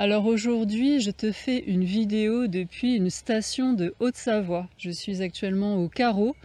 Alors 0.00 0.26
aujourd'hui, 0.26 1.00
je 1.00 1.10
te 1.10 1.32
fais 1.32 1.58
une 1.58 1.82
vidéo 1.82 2.46
depuis 2.46 2.94
une 2.94 3.10
station 3.10 3.72
de 3.72 3.96
Haute-Savoie. 3.98 4.68
Je 4.78 4.90
suis 4.90 5.22
actuellement 5.22 5.82
au 5.82 5.88
carreau 5.88 6.36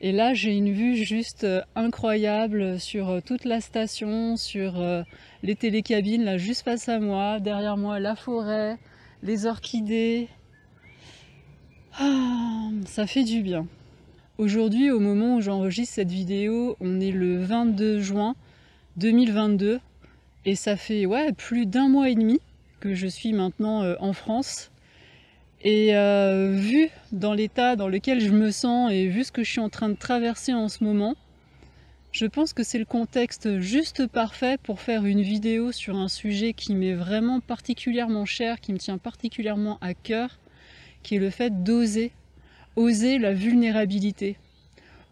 et 0.00 0.12
là 0.12 0.34
j'ai 0.34 0.56
une 0.56 0.70
vue 0.70 0.94
juste 0.94 1.42
euh, 1.42 1.62
incroyable 1.74 2.78
sur 2.78 3.10
euh, 3.10 3.20
toute 3.20 3.44
la 3.44 3.60
station, 3.60 4.36
sur 4.36 4.80
euh, 4.80 5.02
les 5.42 5.56
télécabines, 5.56 6.22
là 6.22 6.38
juste 6.38 6.62
face 6.62 6.88
à 6.88 7.00
moi, 7.00 7.40
derrière 7.40 7.76
moi 7.76 7.98
la 7.98 8.14
forêt, 8.14 8.78
les 9.24 9.46
orchidées. 9.46 10.28
Ah, 11.98 12.68
ça 12.86 13.08
fait 13.08 13.24
du 13.24 13.42
bien. 13.42 13.66
Aujourd'hui, 14.38 14.92
au 14.92 15.00
moment 15.00 15.34
où 15.34 15.40
j'enregistre 15.40 15.96
cette 15.96 16.12
vidéo, 16.12 16.76
on 16.78 17.00
est 17.00 17.10
le 17.10 17.42
22 17.42 18.00
juin 18.00 18.36
2022 18.98 19.80
et 20.44 20.54
ça 20.54 20.76
fait 20.76 21.04
plus 21.36 21.66
d'un 21.66 21.88
mois 21.88 22.08
et 22.08 22.14
demi 22.14 22.38
que 22.82 22.94
je 22.94 23.06
suis 23.06 23.32
maintenant 23.32 23.84
euh, 23.84 23.94
en 24.00 24.12
France. 24.12 24.72
Et 25.62 25.94
euh, 25.94 26.56
vu 26.56 26.90
dans 27.12 27.32
l'état 27.32 27.76
dans 27.76 27.86
lequel 27.86 28.20
je 28.20 28.32
me 28.32 28.50
sens 28.50 28.90
et 28.90 29.06
vu 29.06 29.22
ce 29.22 29.30
que 29.30 29.44
je 29.44 29.50
suis 29.50 29.60
en 29.60 29.68
train 29.68 29.88
de 29.88 29.94
traverser 29.94 30.52
en 30.52 30.68
ce 30.68 30.82
moment, 30.82 31.14
je 32.10 32.26
pense 32.26 32.52
que 32.52 32.64
c'est 32.64 32.80
le 32.80 32.84
contexte 32.84 33.60
juste 33.60 34.08
parfait 34.08 34.58
pour 34.60 34.80
faire 34.80 35.04
une 35.04 35.22
vidéo 35.22 35.70
sur 35.70 35.96
un 35.96 36.08
sujet 36.08 36.52
qui 36.52 36.74
m'est 36.74 36.94
vraiment 36.94 37.38
particulièrement 37.38 38.24
cher, 38.24 38.60
qui 38.60 38.72
me 38.72 38.78
tient 38.78 38.98
particulièrement 38.98 39.78
à 39.80 39.94
cœur, 39.94 40.40
qui 41.04 41.14
est 41.14 41.20
le 41.20 41.30
fait 41.30 41.62
d'oser, 41.62 42.10
oser 42.74 43.18
la 43.18 43.32
vulnérabilité, 43.32 44.36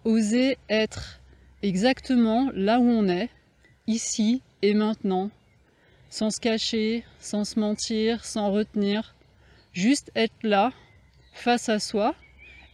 oser 0.04 0.58
être 0.68 1.20
exactement 1.62 2.50
là 2.52 2.80
où 2.80 2.88
on 2.88 3.08
est, 3.08 3.28
ici 3.86 4.42
et 4.62 4.74
maintenant, 4.74 5.30
sans 6.10 6.30
se 6.30 6.40
cacher, 6.40 7.04
sans 7.20 7.44
se 7.44 7.58
mentir, 7.58 8.24
sans 8.24 8.50
retenir, 8.50 9.14
juste 9.72 10.10
être 10.16 10.34
là, 10.42 10.72
face 11.32 11.68
à 11.68 11.78
soi 11.78 12.14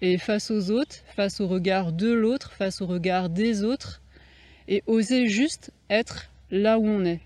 et 0.02 0.18
face 0.18 0.50
aux 0.50 0.70
autres, 0.70 0.96
face 1.14 1.40
au 1.40 1.46
regard 1.46 1.92
de 1.92 2.10
l'autre, 2.10 2.52
face 2.52 2.80
au 2.80 2.86
regard 2.86 3.28
des 3.28 3.62
autres, 3.62 4.02
et 4.68 4.82
oser 4.86 5.28
juste 5.28 5.70
être 5.90 6.30
là 6.50 6.78
où 6.78 6.86
on 6.86 7.04
est, 7.04 7.20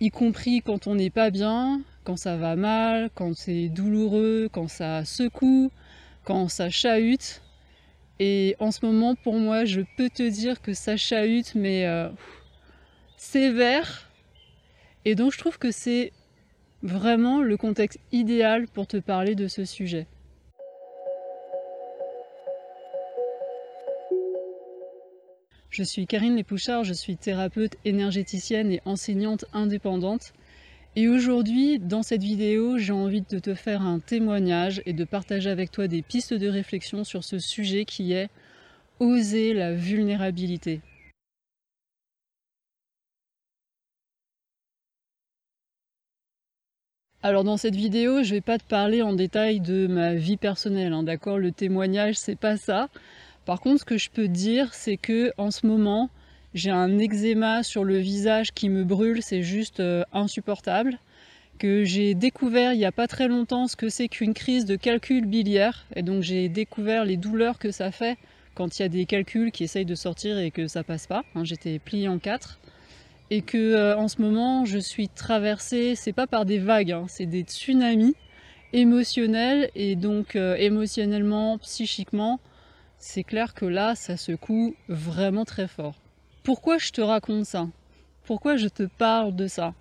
y 0.00 0.10
compris 0.10 0.62
quand 0.62 0.86
on 0.86 0.94
n'est 0.94 1.10
pas 1.10 1.30
bien, 1.30 1.82
quand 2.04 2.16
ça 2.16 2.36
va 2.36 2.56
mal, 2.56 3.10
quand 3.14 3.36
c'est 3.36 3.68
douloureux, 3.68 4.48
quand 4.50 4.68
ça 4.68 5.04
secoue, 5.04 5.70
quand 6.24 6.48
ça 6.48 6.70
chahute. 6.70 7.42
Et 8.18 8.56
en 8.58 8.70
ce 8.70 8.84
moment, 8.84 9.14
pour 9.14 9.34
moi, 9.34 9.64
je 9.64 9.82
peux 9.96 10.08
te 10.08 10.28
dire 10.28 10.60
que 10.60 10.74
ça 10.74 10.96
chahute, 10.96 11.54
mais 11.54 11.86
euh, 11.86 12.08
sévère, 13.16 14.10
et 15.04 15.14
donc 15.14 15.32
je 15.32 15.38
trouve 15.38 15.58
que 15.58 15.70
c'est 15.70 16.12
vraiment 16.82 17.42
le 17.42 17.56
contexte 17.56 18.00
idéal 18.12 18.66
pour 18.68 18.86
te 18.86 18.96
parler 18.96 19.34
de 19.34 19.48
ce 19.48 19.64
sujet. 19.64 20.06
Je 25.70 25.82
suis 25.82 26.06
Karine 26.06 26.36
Lépouchard, 26.36 26.84
je 26.84 26.92
suis 26.92 27.16
thérapeute 27.16 27.76
énergéticienne 27.86 28.70
et 28.70 28.82
enseignante 28.84 29.46
indépendante. 29.54 30.34
Et 30.96 31.08
aujourd'hui, 31.08 31.78
dans 31.78 32.02
cette 32.02 32.22
vidéo, 32.22 32.76
j'ai 32.76 32.92
envie 32.92 33.22
de 33.22 33.38
te 33.38 33.54
faire 33.54 33.80
un 33.80 33.98
témoignage 33.98 34.82
et 34.84 34.92
de 34.92 35.04
partager 35.04 35.48
avec 35.48 35.70
toi 35.70 35.88
des 35.88 36.02
pistes 36.02 36.34
de 36.34 36.46
réflexion 36.46 37.04
sur 37.04 37.24
ce 37.24 37.38
sujet 37.38 37.86
qui 37.86 38.12
est 38.12 38.28
oser 39.00 39.54
la 39.54 39.72
vulnérabilité. 39.72 40.82
Alors 47.24 47.44
dans 47.44 47.56
cette 47.56 47.76
vidéo, 47.76 48.24
je 48.24 48.34
vais 48.34 48.40
pas 48.40 48.58
te 48.58 48.64
parler 48.64 49.00
en 49.00 49.12
détail 49.12 49.60
de 49.60 49.86
ma 49.86 50.12
vie 50.14 50.36
personnelle, 50.36 50.92
hein, 50.92 51.04
d'accord? 51.04 51.38
Le 51.38 51.52
témoignage, 51.52 52.16
c'est 52.16 52.34
pas 52.34 52.56
ça. 52.56 52.88
Par 53.44 53.60
contre, 53.60 53.82
ce 53.82 53.84
que 53.84 53.96
je 53.96 54.10
peux 54.10 54.26
te 54.26 54.32
dire, 54.32 54.74
c'est 54.74 54.96
que 54.96 55.30
en 55.36 55.52
ce 55.52 55.64
moment, 55.64 56.10
j'ai 56.52 56.72
un 56.72 56.98
eczéma 56.98 57.62
sur 57.62 57.84
le 57.84 57.98
visage 57.98 58.52
qui 58.52 58.68
me 58.68 58.82
brûle, 58.82 59.22
c'est 59.22 59.44
juste 59.44 59.78
euh, 59.78 60.02
insupportable. 60.12 60.98
Que 61.60 61.84
j'ai 61.84 62.14
découvert 62.14 62.72
il 62.72 62.78
n'y 62.78 62.84
a 62.84 62.90
pas 62.90 63.06
très 63.06 63.28
longtemps 63.28 63.68
ce 63.68 63.76
que 63.76 63.88
c'est 63.88 64.08
qu'une 64.08 64.34
crise 64.34 64.64
de 64.64 64.74
calcul 64.74 65.24
biliaire, 65.24 65.86
et 65.94 66.02
donc 66.02 66.22
j'ai 66.22 66.48
découvert 66.48 67.04
les 67.04 67.16
douleurs 67.16 67.60
que 67.60 67.70
ça 67.70 67.92
fait 67.92 68.18
quand 68.56 68.80
il 68.80 68.82
y 68.82 68.84
a 68.84 68.88
des 68.88 69.06
calculs 69.06 69.52
qui 69.52 69.62
essayent 69.62 69.84
de 69.84 69.94
sortir 69.94 70.38
et 70.38 70.50
que 70.50 70.66
ça 70.66 70.82
passe 70.82 71.06
pas. 71.06 71.22
Hein, 71.36 71.44
j'étais 71.44 71.78
pliée 71.78 72.08
en 72.08 72.18
quatre 72.18 72.58
et 73.32 73.40
que 73.40 73.56
euh, 73.56 73.96
en 73.96 74.08
ce 74.08 74.20
moment 74.20 74.66
je 74.66 74.78
suis 74.78 75.08
traversée, 75.08 75.94
c'est 75.96 76.12
pas 76.12 76.26
par 76.26 76.44
des 76.44 76.58
vagues, 76.58 76.92
hein, 76.92 77.06
c'est 77.08 77.24
des 77.24 77.44
tsunamis 77.44 78.14
émotionnels. 78.74 79.70
Et 79.74 79.96
donc 79.96 80.36
euh, 80.36 80.54
émotionnellement, 80.56 81.56
psychiquement, 81.56 82.40
c'est 82.98 83.22
clair 83.22 83.54
que 83.54 83.64
là 83.64 83.94
ça 83.94 84.18
secoue 84.18 84.74
vraiment 84.88 85.46
très 85.46 85.66
fort. 85.66 85.94
Pourquoi 86.42 86.76
je 86.76 86.90
te 86.90 87.00
raconte 87.00 87.46
ça? 87.46 87.68
Pourquoi 88.24 88.58
je 88.58 88.68
te 88.68 88.82
parle 88.82 89.34
de 89.34 89.46
ça? 89.46 89.72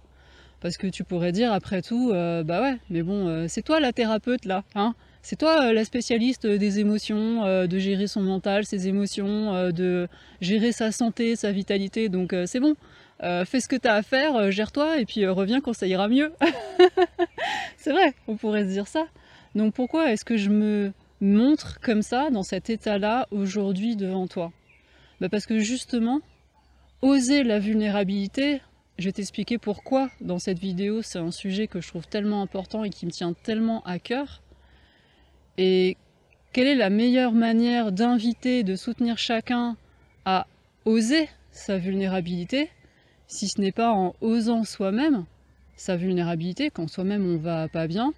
Parce 0.61 0.77
que 0.77 0.87
tu 0.87 1.03
pourrais 1.03 1.33
dire 1.33 1.51
après 1.51 1.81
tout, 1.81 2.11
euh, 2.13 2.43
bah 2.45 2.61
ouais, 2.61 2.77
mais 2.89 3.01
bon, 3.01 3.49
c'est 3.49 3.63
toi 3.63 3.81
la 3.81 3.91
thérapeute 3.91 4.45
là, 4.45 4.63
hein? 4.75 4.95
C'est 5.23 5.35
toi 5.35 5.73
la 5.73 5.83
spécialiste 5.83 6.47
des 6.47 6.79
émotions, 6.79 7.45
de 7.67 7.77
gérer 7.79 8.07
son 8.07 8.21
mental, 8.21 8.65
ses 8.65 8.87
émotions, 8.87 9.69
de 9.71 10.07
gérer 10.39 10.71
sa 10.71 10.91
santé, 10.91 11.35
sa 11.35 11.51
vitalité, 11.51 12.09
donc 12.09 12.33
c'est 12.47 12.59
bon. 12.59 12.75
Euh, 13.23 13.45
fais 13.45 13.59
ce 13.59 13.67
que 13.67 13.75
tu 13.75 13.87
as 13.87 13.93
à 13.93 14.01
faire, 14.01 14.35
euh, 14.35 14.49
gère-toi 14.49 14.99
et 14.99 15.05
puis 15.05 15.23
euh, 15.25 15.31
reviens 15.31 15.61
quand 15.61 15.73
ça 15.73 15.85
ira 15.85 16.07
mieux. 16.07 16.33
c'est 17.77 17.91
vrai, 17.91 18.15
on 18.27 18.35
pourrait 18.35 18.63
se 18.63 18.69
dire 18.69 18.87
ça. 18.87 19.05
Donc 19.53 19.75
pourquoi 19.75 20.11
est-ce 20.11 20.25
que 20.25 20.37
je 20.37 20.49
me 20.49 20.91
montre 21.19 21.79
comme 21.81 22.01
ça, 22.01 22.31
dans 22.31 22.41
cet 22.41 22.71
état-là, 22.71 23.27
aujourd'hui 23.29 23.95
devant 23.95 24.27
toi? 24.27 24.51
Bah 25.19 25.29
Parce 25.29 25.45
que 25.45 25.59
justement, 25.59 26.21
oser 27.03 27.43
la 27.43 27.59
vulnérabilité, 27.59 28.61
je 28.97 29.05
vais 29.05 29.11
t'expliquer 29.11 29.59
pourquoi 29.59 30.09
dans 30.19 30.39
cette 30.39 30.57
vidéo 30.57 31.03
c'est 31.03 31.19
un 31.19 31.31
sujet 31.31 31.67
que 31.67 31.79
je 31.79 31.87
trouve 31.87 32.07
tellement 32.07 32.41
important 32.41 32.83
et 32.83 32.89
qui 32.89 33.05
me 33.05 33.11
tient 33.11 33.33
tellement 33.33 33.83
à 33.83 33.99
cœur. 33.99 34.41
Et 35.59 35.95
quelle 36.53 36.67
est 36.67 36.75
la 36.75 36.89
meilleure 36.89 37.33
manière 37.33 37.91
d'inviter, 37.91 38.63
de 38.63 38.75
soutenir 38.75 39.19
chacun 39.19 39.77
à 40.25 40.47
oser 40.85 41.29
sa 41.51 41.77
vulnérabilité? 41.77 42.71
Si 43.31 43.47
ce 43.47 43.61
n'est 43.61 43.71
pas 43.71 43.91
en 43.91 44.13
osant 44.19 44.65
soi-même 44.65 45.23
sa 45.77 45.95
vulnérabilité, 45.95 46.69
quand 46.69 46.89
soi-même 46.89 47.25
on 47.25 47.37
va 47.37 47.69
pas 47.69 47.87
bien, 47.87 48.13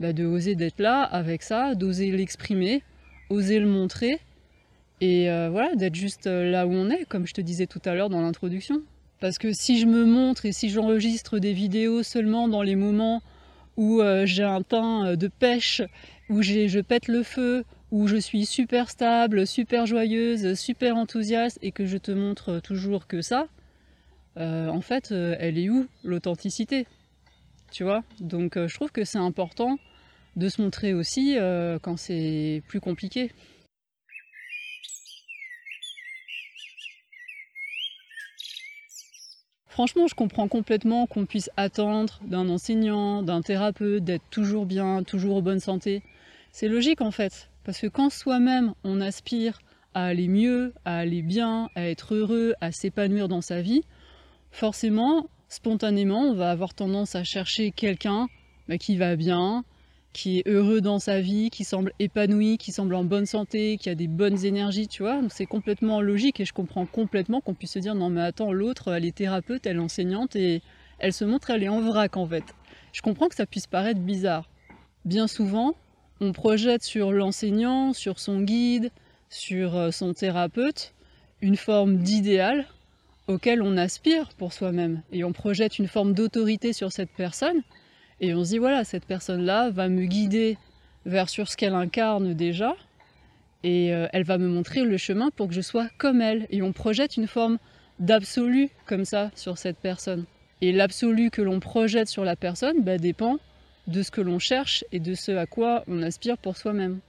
bah 0.00 0.12
de 0.12 0.24
oser 0.24 0.54
d'être 0.54 0.80
là 0.80 1.02
avec 1.02 1.42
ça, 1.42 1.74
d'oser 1.74 2.10
l'exprimer, 2.10 2.82
oser 3.28 3.60
le 3.60 3.66
montrer, 3.66 4.18
et 5.02 5.30
euh, 5.30 5.50
voilà, 5.50 5.74
d'être 5.76 5.94
juste 5.94 6.26
euh, 6.26 6.50
là 6.50 6.66
où 6.66 6.72
on 6.72 6.88
est, 6.88 7.04
comme 7.04 7.26
je 7.26 7.34
te 7.34 7.42
disais 7.42 7.66
tout 7.66 7.82
à 7.84 7.94
l'heure 7.94 8.08
dans 8.08 8.22
l'introduction. 8.22 8.80
Parce 9.20 9.36
que 9.36 9.52
si 9.52 9.78
je 9.78 9.86
me 9.86 10.06
montre 10.06 10.46
et 10.46 10.52
si 10.52 10.70
j'enregistre 10.70 11.38
des 11.38 11.52
vidéos 11.52 12.02
seulement 12.02 12.48
dans 12.48 12.62
les 12.62 12.74
moments 12.74 13.22
où 13.76 14.00
euh, 14.00 14.24
j'ai 14.24 14.44
un 14.44 14.62
teint 14.62 15.14
de 15.14 15.28
pêche, 15.28 15.82
où 16.30 16.40
je 16.40 16.80
pète 16.80 17.08
le 17.08 17.22
feu, 17.22 17.64
où 17.90 18.08
je 18.08 18.16
suis 18.16 18.46
super 18.46 18.88
stable, 18.88 19.46
super 19.46 19.84
joyeuse, 19.84 20.54
super 20.54 20.96
enthousiaste 20.96 21.58
et 21.60 21.70
que 21.70 21.84
je 21.84 21.98
te 21.98 22.12
montre 22.12 22.60
toujours 22.60 23.06
que 23.06 23.20
ça, 23.20 23.46
euh, 24.36 24.68
en 24.68 24.80
fait, 24.80 25.12
euh, 25.12 25.36
elle 25.38 25.58
est 25.58 25.68
où 25.68 25.86
l'authenticité 26.02 26.86
Tu 27.70 27.84
vois? 27.84 28.02
Donc 28.20 28.56
euh, 28.56 28.68
je 28.68 28.74
trouve 28.74 28.90
que 28.90 29.04
c'est 29.04 29.18
important 29.18 29.78
de 30.36 30.48
se 30.48 30.60
montrer 30.60 30.94
aussi 30.94 31.36
quand 31.82 31.96
c'est 31.96 32.60
plus 32.66 32.80
compliqué. 32.80 33.30
Franchement, 39.68 40.08
je 40.08 40.14
comprends 40.14 40.48
complètement 40.48 41.06
qu'on 41.06 41.24
puisse 41.26 41.50
attendre 41.56 42.20
d'un 42.24 42.48
enseignant, 42.48 43.22
d'un 43.22 43.42
thérapeute, 43.42 44.02
d'être 44.02 44.28
toujours 44.30 44.66
bien, 44.66 45.04
toujours 45.04 45.36
en 45.36 45.42
bonne 45.42 45.60
santé. 45.60 46.02
C'est 46.50 46.68
logique 46.68 47.00
en 47.00 47.12
fait, 47.12 47.50
parce 47.64 47.80
que 47.80 47.86
quand 47.86 48.10
soi-même 48.10 48.74
on 48.82 49.00
aspire 49.00 49.60
à 49.94 50.06
aller 50.06 50.26
mieux, 50.26 50.72
à 50.84 50.98
aller 50.98 51.22
bien, 51.22 51.68
à 51.76 51.88
être 51.88 52.14
heureux, 52.14 52.54
à 52.60 52.72
s'épanouir 52.72 53.28
dans 53.28 53.40
sa 53.40 53.62
vie, 53.62 53.82
forcément, 54.54 55.28
spontanément, 55.48 56.22
on 56.22 56.34
va 56.34 56.50
avoir 56.50 56.74
tendance 56.74 57.16
à 57.16 57.24
chercher 57.24 57.72
quelqu'un 57.72 58.28
bah, 58.68 58.78
qui 58.78 58.96
va 58.96 59.16
bien, 59.16 59.64
qui 60.12 60.38
est 60.38 60.48
heureux 60.48 60.80
dans 60.80 61.00
sa 61.00 61.20
vie, 61.20 61.50
qui 61.50 61.64
semble 61.64 61.92
épanoui, 61.98 62.56
qui 62.56 62.70
semble 62.70 62.94
en 62.94 63.02
bonne 63.02 63.26
santé, 63.26 63.76
qui 63.78 63.90
a 63.90 63.96
des 63.96 64.06
bonnes 64.06 64.44
énergies, 64.44 64.86
tu 64.86 65.02
vois. 65.02 65.20
C'est 65.28 65.44
complètement 65.44 66.00
logique 66.00 66.38
et 66.38 66.44
je 66.44 66.52
comprends 66.52 66.86
complètement 66.86 67.40
qu'on 67.40 67.54
puisse 67.54 67.72
se 67.72 67.80
dire 67.80 67.96
non 67.96 68.10
mais 68.10 68.20
attends, 68.20 68.52
l'autre, 68.52 68.92
elle 68.92 69.04
est 69.04 69.16
thérapeute, 69.16 69.66
elle 69.66 69.76
est 69.76 69.80
enseignante 69.80 70.36
et 70.36 70.62
elle 71.00 71.12
se 71.12 71.24
montre, 71.24 71.50
elle 71.50 71.64
est 71.64 71.68
en 71.68 71.80
vrac 71.80 72.16
en 72.16 72.26
fait. 72.26 72.44
Je 72.92 73.02
comprends 73.02 73.28
que 73.28 73.34
ça 73.34 73.46
puisse 73.46 73.66
paraître 73.66 74.00
bizarre. 74.00 74.48
Bien 75.04 75.26
souvent, 75.26 75.74
on 76.20 76.30
projette 76.30 76.84
sur 76.84 77.10
l'enseignant, 77.10 77.92
sur 77.92 78.20
son 78.20 78.40
guide, 78.40 78.92
sur 79.30 79.74
euh, 79.74 79.90
son 79.90 80.14
thérapeute, 80.14 80.94
une 81.42 81.56
forme 81.56 81.96
d'idéal 81.98 82.66
auquel 83.26 83.62
on 83.62 83.76
aspire 83.76 84.28
pour 84.36 84.52
soi-même. 84.52 85.02
Et 85.12 85.24
on 85.24 85.32
projette 85.32 85.78
une 85.78 85.88
forme 85.88 86.12
d'autorité 86.12 86.72
sur 86.72 86.92
cette 86.92 87.10
personne. 87.10 87.62
Et 88.20 88.34
on 88.34 88.44
se 88.44 88.50
dit, 88.50 88.58
voilà, 88.58 88.84
cette 88.84 89.06
personne-là 89.06 89.70
va 89.70 89.88
me 89.88 90.04
guider 90.04 90.58
vers 91.06 91.28
sur 91.28 91.48
ce 91.48 91.56
qu'elle 91.56 91.74
incarne 91.74 92.34
déjà. 92.34 92.74
Et 93.62 93.94
euh, 93.94 94.06
elle 94.12 94.24
va 94.24 94.38
me 94.38 94.48
montrer 94.48 94.82
le 94.82 94.96
chemin 94.96 95.30
pour 95.30 95.48
que 95.48 95.54
je 95.54 95.60
sois 95.60 95.88
comme 95.98 96.20
elle. 96.20 96.46
Et 96.50 96.62
on 96.62 96.72
projette 96.72 97.16
une 97.16 97.26
forme 97.26 97.58
d'absolu 97.98 98.70
comme 98.86 99.04
ça 99.04 99.30
sur 99.34 99.58
cette 99.58 99.78
personne. 99.78 100.24
Et 100.60 100.72
l'absolu 100.72 101.30
que 101.30 101.42
l'on 101.42 101.60
projette 101.60 102.08
sur 102.08 102.24
la 102.24 102.36
personne 102.36 102.82
bah, 102.82 102.98
dépend 102.98 103.38
de 103.86 104.02
ce 104.02 104.10
que 104.10 104.20
l'on 104.20 104.38
cherche 104.38 104.84
et 104.92 105.00
de 105.00 105.14
ce 105.14 105.32
à 105.32 105.46
quoi 105.46 105.84
on 105.88 106.02
aspire 106.02 106.38
pour 106.38 106.56
soi-même. 106.56 107.00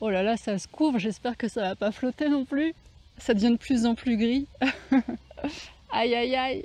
Oh 0.00 0.08
là 0.08 0.22
là, 0.22 0.36
ça 0.36 0.58
se 0.58 0.68
couvre, 0.68 0.98
j'espère 0.98 1.36
que 1.36 1.48
ça 1.48 1.62
va 1.62 1.76
pas 1.76 1.92
flotter 1.92 2.28
non 2.28 2.44
plus. 2.44 2.74
Ça 3.20 3.34
devient 3.34 3.50
de 3.50 3.56
plus 3.56 3.86
en 3.86 3.94
plus 3.94 4.16
gris. 4.16 4.46
aïe 5.92 6.14
aïe 6.14 6.34
aïe. 6.34 6.64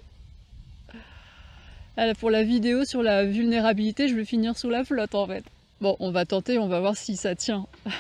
pour 2.20 2.32
la 2.32 2.44
vidéo 2.44 2.86
sur 2.86 3.04
la 3.04 3.26
vulnérabilité, 3.26 4.08
je 4.08 4.16
vais 4.16 4.26
finir 4.26 4.58
sous 4.58 4.70
la 4.70 4.84
flotte 4.84 5.16
en 5.16 5.28
fait. 5.28 5.44
Bon, 5.82 5.98
on 6.00 6.12
va 6.12 6.26
tenter, 6.26 6.58
on 6.58 6.68
va 6.68 6.80
voir 6.80 6.96
si 6.96 7.18
ça 7.18 7.36
tient. 7.36 7.68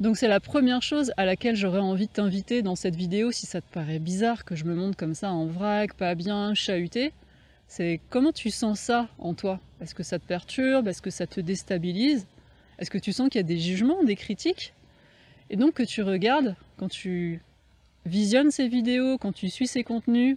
Donc 0.00 0.16
c'est 0.16 0.28
la 0.28 0.40
première 0.40 0.82
chose 0.82 1.12
à 1.16 1.24
laquelle 1.24 1.56
j'aurais 1.56 1.78
envie 1.80 2.06
de 2.06 2.12
t'inviter 2.12 2.62
dans 2.62 2.76
cette 2.76 2.94
vidéo, 2.94 3.32
si 3.32 3.46
ça 3.46 3.60
te 3.60 3.72
paraît 3.72 3.98
bizarre 3.98 4.44
que 4.44 4.54
je 4.54 4.64
me 4.64 4.74
montre 4.74 4.96
comme 4.96 5.14
ça 5.14 5.30
en 5.30 5.46
vrac, 5.46 5.94
pas 5.94 6.14
bien, 6.14 6.54
chahuté. 6.54 7.12
C'est 7.66 8.00
comment 8.10 8.32
tu 8.32 8.50
sens 8.50 8.78
ça 8.80 9.08
en 9.18 9.34
toi? 9.34 9.60
Est-ce 9.80 9.94
que 9.94 10.02
ça 10.02 10.18
te 10.18 10.26
perturbe? 10.26 10.88
Est-ce 10.88 11.02
que 11.02 11.10
ça 11.10 11.26
te 11.26 11.40
déstabilise? 11.40 12.26
Est-ce 12.78 12.90
que 12.90 12.98
tu 12.98 13.12
sens 13.12 13.28
qu'il 13.28 13.38
y 13.38 13.44
a 13.44 13.46
des 13.46 13.58
jugements, 13.58 14.02
des 14.04 14.16
critiques? 14.16 14.74
Et 15.50 15.56
donc 15.56 15.74
que 15.74 15.82
tu 15.82 16.02
regardes, 16.02 16.56
quand 16.76 16.88
tu 16.88 17.40
visionnes 18.06 18.50
ces 18.50 18.68
vidéos, 18.68 19.18
quand 19.18 19.32
tu 19.32 19.48
suis 19.48 19.66
ces 19.66 19.84
contenus, 19.84 20.36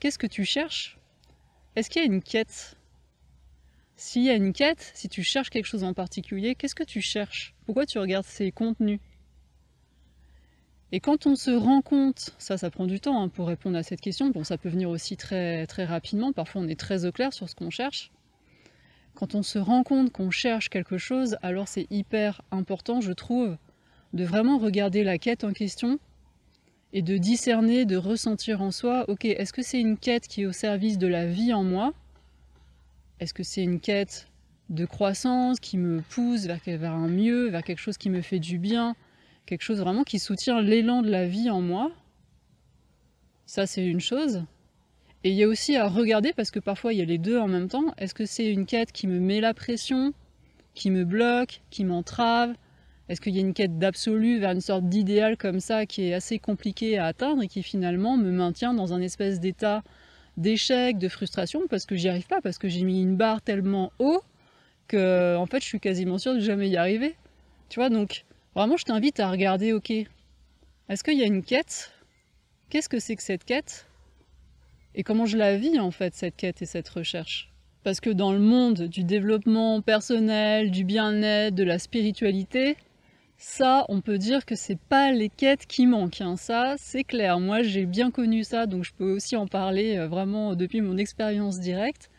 qu'est-ce 0.00 0.18
que 0.18 0.26
tu 0.26 0.44
cherches? 0.44 0.98
Est-ce 1.76 1.90
qu'il 1.90 2.02
y 2.02 2.04
a 2.04 2.06
une 2.06 2.22
quête? 2.22 2.76
S'il 3.96 4.22
y 4.22 4.30
a 4.30 4.34
une 4.34 4.52
quête, 4.52 4.92
si 4.94 5.08
tu 5.08 5.22
cherches 5.22 5.50
quelque 5.50 5.66
chose 5.66 5.84
en 5.84 5.92
particulier, 5.92 6.54
qu'est-ce 6.54 6.74
que 6.74 6.84
tu 6.84 7.00
cherches? 7.00 7.54
Pourquoi 7.66 7.84
tu 7.84 7.98
regardes 7.98 8.26
ces 8.26 8.52
contenus? 8.52 9.00
Et 10.90 11.00
quand 11.00 11.26
on 11.26 11.36
se 11.36 11.50
rend 11.50 11.82
compte, 11.82 12.30
ça, 12.38 12.56
ça 12.56 12.70
prend 12.70 12.86
du 12.86 12.98
temps 12.98 13.22
hein, 13.22 13.28
pour 13.28 13.48
répondre 13.48 13.76
à 13.76 13.82
cette 13.82 14.00
question, 14.00 14.30
bon, 14.30 14.42
ça 14.42 14.56
peut 14.56 14.70
venir 14.70 14.88
aussi 14.88 15.18
très, 15.18 15.66
très 15.66 15.84
rapidement, 15.84 16.32
parfois 16.32 16.62
on 16.62 16.68
est 16.68 16.80
très 16.80 17.04
au 17.04 17.12
clair 17.12 17.32
sur 17.34 17.48
ce 17.48 17.54
qu'on 17.54 17.68
cherche. 17.68 18.10
Quand 19.14 19.34
on 19.34 19.42
se 19.42 19.58
rend 19.58 19.82
compte 19.82 20.12
qu'on 20.12 20.30
cherche 20.30 20.70
quelque 20.70 20.96
chose, 20.96 21.36
alors 21.42 21.68
c'est 21.68 21.86
hyper 21.90 22.40
important, 22.50 23.02
je 23.02 23.12
trouve, 23.12 23.58
de 24.14 24.24
vraiment 24.24 24.56
regarder 24.56 25.04
la 25.04 25.18
quête 25.18 25.44
en 25.44 25.52
question 25.52 25.98
et 26.94 27.02
de 27.02 27.18
discerner, 27.18 27.84
de 27.84 27.96
ressentir 27.96 28.62
en 28.62 28.70
soi, 28.70 29.04
ok, 29.08 29.26
est-ce 29.26 29.52
que 29.52 29.62
c'est 29.62 29.80
une 29.80 29.98
quête 29.98 30.26
qui 30.26 30.42
est 30.42 30.46
au 30.46 30.52
service 30.52 30.96
de 30.96 31.06
la 31.06 31.26
vie 31.26 31.52
en 31.52 31.64
moi? 31.64 31.92
Est-ce 33.20 33.34
que 33.34 33.42
c'est 33.42 33.62
une 33.62 33.80
quête 33.80 34.28
de 34.70 34.86
croissance 34.86 35.60
qui 35.60 35.76
me 35.76 36.00
pousse 36.00 36.46
vers, 36.46 36.60
vers 36.64 36.92
un 36.92 37.08
mieux, 37.08 37.48
vers 37.48 37.62
quelque 37.62 37.80
chose 37.80 37.98
qui 37.98 38.08
me 38.08 38.22
fait 38.22 38.38
du 38.38 38.58
bien, 38.58 38.94
quelque 39.48 39.62
chose 39.62 39.80
vraiment 39.80 40.04
qui 40.04 40.18
soutient 40.18 40.60
l'élan 40.60 41.00
de 41.00 41.08
la 41.08 41.26
vie 41.26 41.48
en 41.48 41.62
moi 41.62 41.90
Ça, 43.46 43.66
c'est 43.66 43.84
une 43.84 44.00
chose. 44.00 44.44
Et 45.24 45.30
il 45.30 45.36
y 45.36 45.42
a 45.42 45.48
aussi 45.48 45.74
à 45.74 45.88
regarder, 45.88 46.34
parce 46.34 46.50
que 46.50 46.60
parfois 46.60 46.92
il 46.92 46.98
y 46.98 47.02
a 47.02 47.06
les 47.06 47.18
deux 47.18 47.38
en 47.38 47.48
même 47.48 47.68
temps, 47.68 47.94
est-ce 47.96 48.14
que 48.14 48.26
c'est 48.26 48.52
une 48.52 48.66
quête 48.66 48.92
qui 48.92 49.06
me 49.06 49.18
met 49.18 49.40
la 49.40 49.54
pression, 49.54 50.12
qui 50.74 50.90
me 50.90 51.04
bloque, 51.04 51.62
qui 51.70 51.84
m'entrave? 51.84 52.54
Est-ce 53.08 53.22
qu'il 53.22 53.34
y 53.34 53.38
a 53.38 53.40
une 53.40 53.54
quête 53.54 53.78
d'absolu 53.78 54.38
vers 54.38 54.50
une 54.50 54.60
sorte 54.60 54.84
d'idéal 54.84 55.38
comme 55.38 55.60
ça 55.60 55.86
qui 55.86 56.02
est 56.02 56.14
assez 56.14 56.38
compliqué 56.38 56.98
à 56.98 57.06
atteindre 57.06 57.42
et 57.42 57.48
qui 57.48 57.62
finalement 57.62 58.18
me 58.18 58.30
maintient 58.30 58.74
dans 58.74 58.92
un 58.92 59.00
espèce 59.00 59.40
d'état 59.40 59.82
d'échec, 60.36 60.98
de 60.98 61.08
frustration, 61.08 61.62
parce 61.70 61.86
que 61.86 61.96
j'y 61.96 62.10
arrive 62.10 62.26
pas, 62.26 62.42
parce 62.42 62.58
que 62.58 62.68
j'ai 62.68 62.82
mis 62.82 63.00
une 63.00 63.16
barre 63.16 63.40
tellement 63.40 63.92
haut 63.98 64.22
que 64.88 65.36
en 65.36 65.46
fait 65.46 65.60
je 65.60 65.66
suis 65.66 65.80
quasiment 65.80 66.18
sûre 66.18 66.34
de 66.34 66.40
jamais 66.40 66.68
y 66.68 66.76
arriver. 66.76 67.16
Tu 67.70 67.80
vois, 67.80 67.88
donc 67.88 68.24
vraiment 68.54 68.76
je 68.76 68.84
t'invite 68.84 69.20
à 69.20 69.30
regarder, 69.30 69.72
ok, 69.72 69.90
est-ce 69.90 71.04
qu'il 71.04 71.18
y 71.18 71.22
a 71.22 71.26
une 71.26 71.42
quête? 71.42 71.92
Qu'est-ce 72.70 72.88
que 72.88 72.98
c'est 72.98 73.16
que 73.16 73.22
cette 73.22 73.44
quête? 73.44 73.86
Et 74.94 75.02
comment 75.02 75.26
je 75.26 75.36
la 75.36 75.56
vis 75.56 75.78
en 75.78 75.90
fait, 75.90 76.14
cette 76.14 76.36
quête 76.36 76.62
et 76.62 76.66
cette 76.66 76.88
recherche? 76.88 77.52
Parce 77.84 78.00
que 78.00 78.10
dans 78.10 78.32
le 78.32 78.38
monde 78.38 78.82
du 78.82 79.04
développement 79.04 79.80
personnel, 79.80 80.70
du 80.70 80.84
bien-être, 80.84 81.54
de 81.54 81.62
la 81.62 81.78
spiritualité, 81.78 82.76
ça, 83.36 83.86
on 83.88 84.00
peut 84.00 84.18
dire 84.18 84.44
que 84.44 84.56
c'est 84.56 84.78
pas 84.78 85.12
les 85.12 85.28
quêtes 85.28 85.66
qui 85.66 85.86
manquent. 85.86 86.20
Hein. 86.20 86.36
Ça, 86.36 86.74
c'est 86.76 87.04
clair. 87.04 87.38
Moi, 87.38 87.62
j'ai 87.62 87.86
bien 87.86 88.10
connu 88.10 88.42
ça, 88.42 88.66
donc 88.66 88.84
je 88.84 88.92
peux 88.92 89.12
aussi 89.12 89.36
en 89.36 89.46
parler 89.46 89.96
euh, 89.96 90.08
vraiment 90.08 90.56
depuis 90.56 90.80
mon 90.80 90.96
expérience 90.96 91.60
directe. 91.60 92.10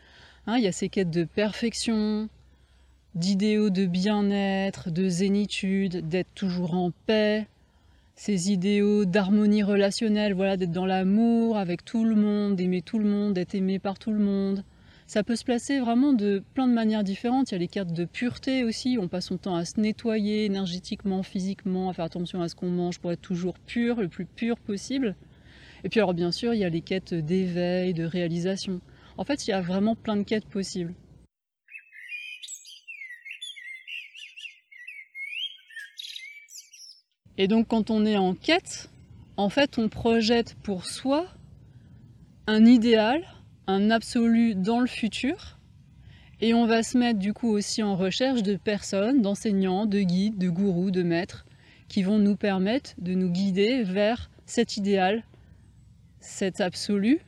Hein, 0.46 0.56
il 0.56 0.64
y 0.64 0.66
a 0.66 0.72
ces 0.72 0.88
quêtes 0.88 1.10
de 1.10 1.24
perfection, 1.24 2.30
d'idéaux 3.14 3.70
de 3.70 3.86
bien-être, 3.86 4.90
de 4.90 5.08
zénitude, 5.08 6.08
d'être 6.08 6.32
toujours 6.34 6.74
en 6.74 6.92
paix, 7.06 7.46
ces 8.14 8.52
idéaux 8.52 9.04
d'harmonie 9.04 9.62
relationnelle, 9.62 10.34
voilà, 10.34 10.56
d'être 10.56 10.72
dans 10.72 10.86
l'amour 10.86 11.56
avec 11.56 11.84
tout 11.84 12.04
le 12.04 12.14
monde, 12.14 12.56
d'aimer 12.56 12.82
tout 12.82 12.98
le 12.98 13.08
monde, 13.08 13.34
d'être 13.34 13.54
aimé 13.54 13.78
par 13.78 13.98
tout 13.98 14.12
le 14.12 14.18
monde, 14.18 14.62
ça 15.10 15.24
peut 15.24 15.34
se 15.34 15.42
placer 15.42 15.80
vraiment 15.80 16.12
de 16.12 16.40
plein 16.54 16.68
de 16.68 16.72
manières 16.72 17.02
différentes. 17.02 17.50
Il 17.50 17.54
y 17.54 17.56
a 17.56 17.58
les 17.58 17.66
cartes 17.66 17.92
de 17.92 18.04
pureté 18.04 18.62
aussi, 18.62 18.96
on 18.96 19.08
passe 19.08 19.26
son 19.26 19.38
temps 19.38 19.56
à 19.56 19.64
se 19.64 19.80
nettoyer 19.80 20.44
énergétiquement, 20.44 21.24
physiquement, 21.24 21.90
à 21.90 21.94
faire 21.94 22.04
attention 22.04 22.42
à 22.42 22.48
ce 22.48 22.54
qu'on 22.54 22.70
mange 22.70 23.00
pour 23.00 23.10
être 23.10 23.20
toujours 23.20 23.58
pur, 23.58 24.00
le 24.00 24.06
plus 24.06 24.24
pur 24.24 24.56
possible. 24.56 25.16
Et 25.82 25.88
puis 25.88 25.98
alors 25.98 26.14
bien 26.14 26.30
sûr, 26.30 26.54
il 26.54 26.60
y 26.60 26.64
a 26.64 26.68
les 26.68 26.80
quêtes 26.80 27.12
d'éveil, 27.12 27.92
de 27.92 28.04
réalisation. 28.04 28.80
En 29.16 29.24
fait, 29.24 29.48
il 29.48 29.50
y 29.50 29.52
a 29.52 29.60
vraiment 29.60 29.96
plein 29.96 30.16
de 30.16 30.22
quêtes 30.22 30.46
possibles. 30.46 30.94
Et 37.42 37.48
donc 37.48 37.68
quand 37.68 37.88
on 37.88 38.04
est 38.04 38.18
en 38.18 38.34
quête, 38.34 38.90
en 39.38 39.48
fait, 39.48 39.78
on 39.78 39.88
projette 39.88 40.56
pour 40.62 40.84
soi 40.84 41.24
un 42.46 42.66
idéal, 42.66 43.22
un 43.66 43.90
absolu 43.90 44.54
dans 44.54 44.78
le 44.78 44.86
futur. 44.86 45.58
Et 46.42 46.52
on 46.52 46.66
va 46.66 46.82
se 46.82 46.98
mettre 46.98 47.18
du 47.18 47.32
coup 47.32 47.48
aussi 47.48 47.82
en 47.82 47.96
recherche 47.96 48.42
de 48.42 48.56
personnes, 48.56 49.22
d'enseignants, 49.22 49.86
de 49.86 50.00
guides, 50.00 50.36
de 50.36 50.50
gourous, 50.50 50.90
de 50.90 51.02
maîtres, 51.02 51.46
qui 51.88 52.02
vont 52.02 52.18
nous 52.18 52.36
permettre 52.36 52.90
de 52.98 53.14
nous 53.14 53.30
guider 53.30 53.84
vers 53.84 54.30
cet 54.44 54.76
idéal, 54.76 55.24
cet 56.18 56.60
absolu. 56.60 57.20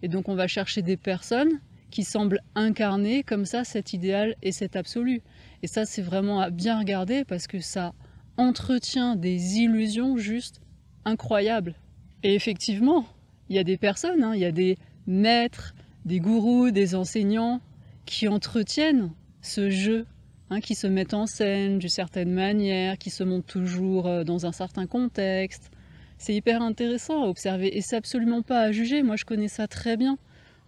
Et 0.00 0.08
donc 0.08 0.30
on 0.30 0.34
va 0.34 0.46
chercher 0.46 0.80
des 0.80 0.96
personnes 0.96 1.60
qui 1.90 2.04
semblent 2.04 2.40
incarner 2.54 3.22
comme 3.22 3.44
ça 3.44 3.64
cet 3.64 3.92
idéal 3.92 4.34
et 4.42 4.50
cet 4.50 4.76
absolu. 4.76 5.20
Et 5.62 5.66
ça 5.66 5.84
c'est 5.84 6.00
vraiment 6.00 6.40
à 6.40 6.48
bien 6.48 6.78
regarder 6.78 7.26
parce 7.26 7.46
que 7.46 7.60
ça 7.60 7.92
entretient 8.36 9.16
des 9.16 9.58
illusions 9.58 10.16
juste 10.16 10.60
incroyables. 11.04 11.74
Et 12.22 12.34
effectivement, 12.34 13.06
il 13.48 13.56
y 13.56 13.58
a 13.58 13.64
des 13.64 13.76
personnes, 13.76 14.22
hein, 14.22 14.34
il 14.34 14.40
y 14.40 14.44
a 14.44 14.52
des 14.52 14.78
maîtres, 15.06 15.74
des 16.04 16.20
gourous, 16.20 16.70
des 16.70 16.94
enseignants 16.94 17.60
qui 18.06 18.28
entretiennent 18.28 19.10
ce 19.40 19.70
jeu, 19.70 20.06
hein, 20.50 20.60
qui 20.60 20.74
se 20.74 20.86
mettent 20.86 21.14
en 21.14 21.26
scène 21.26 21.78
d'une 21.78 21.88
certaine 21.88 22.32
manière, 22.32 22.98
qui 22.98 23.10
se 23.10 23.24
montrent 23.24 23.46
toujours 23.46 24.06
euh, 24.06 24.24
dans 24.24 24.46
un 24.46 24.52
certain 24.52 24.86
contexte. 24.86 25.70
C'est 26.18 26.34
hyper 26.34 26.62
intéressant 26.62 27.24
à 27.24 27.26
observer 27.26 27.76
et 27.76 27.80
c'est 27.80 27.96
absolument 27.96 28.42
pas 28.42 28.60
à 28.60 28.72
juger. 28.72 29.02
Moi, 29.02 29.16
je 29.16 29.24
connais 29.24 29.48
ça 29.48 29.66
très 29.66 29.96
bien. 29.96 30.18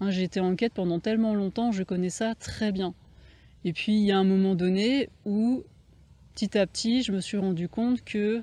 Hein, 0.00 0.10
j'ai 0.10 0.24
été 0.24 0.40
en 0.40 0.56
quête 0.56 0.72
pendant 0.74 0.98
tellement 0.98 1.34
longtemps, 1.34 1.70
je 1.70 1.84
connais 1.84 2.10
ça 2.10 2.34
très 2.34 2.72
bien. 2.72 2.94
Et 3.64 3.72
puis, 3.72 3.92
il 3.92 4.04
y 4.04 4.12
a 4.12 4.18
un 4.18 4.24
moment 4.24 4.54
donné 4.54 5.08
où, 5.24 5.62
petit 6.34 6.58
à 6.58 6.66
petit, 6.66 7.02
je 7.02 7.12
me 7.12 7.20
suis 7.20 7.36
rendu 7.36 7.68
compte 7.68 8.04
que 8.04 8.42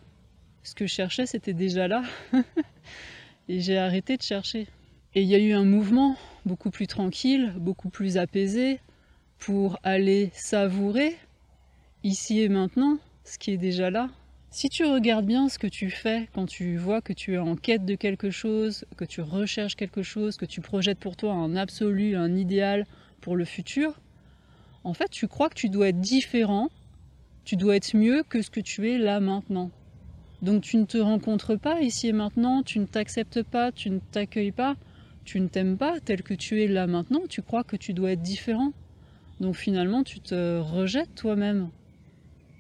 ce 0.63 0.75
que 0.75 0.87
je 0.87 0.93
cherchais, 0.93 1.25
c'était 1.25 1.53
déjà 1.53 1.87
là. 1.87 2.03
et 3.49 3.59
j'ai 3.59 3.77
arrêté 3.77 4.15
de 4.15 4.21
chercher. 4.21 4.67
Et 5.13 5.23
il 5.23 5.27
y 5.27 5.35
a 5.35 5.39
eu 5.39 5.51
un 5.51 5.65
mouvement 5.65 6.15
beaucoup 6.45 6.71
plus 6.71 6.87
tranquille, 6.87 7.53
beaucoup 7.57 7.89
plus 7.89 8.17
apaisé, 8.17 8.79
pour 9.39 9.77
aller 9.83 10.31
savourer 10.33 11.17
ici 12.03 12.39
et 12.39 12.47
maintenant 12.47 12.97
ce 13.23 13.37
qui 13.37 13.51
est 13.51 13.57
déjà 13.57 13.89
là, 13.89 14.09
Si 14.51 14.69
tu 14.69 14.85
regardes 14.85 15.25
bien 15.25 15.47
ce 15.49 15.57
que 15.57 15.67
tu 15.67 15.89
fais 15.89 16.27
quand 16.33 16.45
tu 16.45 16.77
vois 16.77 17.01
que 17.01 17.13
tu 17.13 17.33
es 17.33 17.37
en 17.37 17.55
quête 17.55 17.85
de 17.85 17.95
quelque 17.95 18.31
chose, 18.31 18.85
que 18.97 19.05
tu 19.05 19.21
recherches 19.21 19.75
quelque 19.75 20.03
chose, 20.03 20.37
que 20.37 20.45
tu 20.45 20.61
projettes 20.61 20.99
pour 20.99 21.15
toi 21.15 21.33
un 21.33 21.55
absolu, 21.55 22.15
un 22.15 22.35
idéal 22.35 22.85
pour 23.21 23.35
le 23.35 23.45
futur, 23.45 23.99
en 24.83 24.93
fait 24.93 25.09
tu 25.09 25.27
crois 25.27 25.49
que 25.49 25.55
tu 25.55 25.69
dois 25.69 25.89
être 25.89 26.01
différent, 26.01 26.69
tu 27.43 27.55
dois 27.55 27.75
être 27.75 27.95
mieux 27.95 28.23
que 28.23 28.41
ce 28.41 28.49
que 28.49 28.59
tu 28.59 28.89
es 28.89 28.97
là 28.97 29.19
maintenant. 29.19 29.71
Donc 30.41 30.63
tu 30.63 30.77
ne 30.77 30.85
te 30.85 30.97
rencontres 30.97 31.55
pas 31.55 31.81
ici 31.81 32.07
et 32.07 32.13
maintenant, 32.13 32.63
tu 32.63 32.79
ne 32.79 32.85
t'acceptes 32.85 33.43
pas, 33.43 33.71
tu 33.71 33.89
ne 33.89 33.99
t'accueilles 33.99 34.51
pas, 34.51 34.75
tu 35.23 35.39
ne 35.39 35.47
t'aimes 35.47 35.77
pas 35.77 35.99
tel 35.99 36.23
que 36.23 36.33
tu 36.33 36.63
es 36.63 36.67
là 36.67 36.87
maintenant, 36.87 37.21
tu 37.29 37.41
crois 37.41 37.63
que 37.63 37.75
tu 37.75 37.93
dois 37.93 38.11
être 38.11 38.21
différent. 38.21 38.73
Donc 39.39 39.55
finalement 39.55 40.03
tu 40.03 40.19
te 40.19 40.59
rejettes 40.59 41.13
toi-même. 41.15 41.69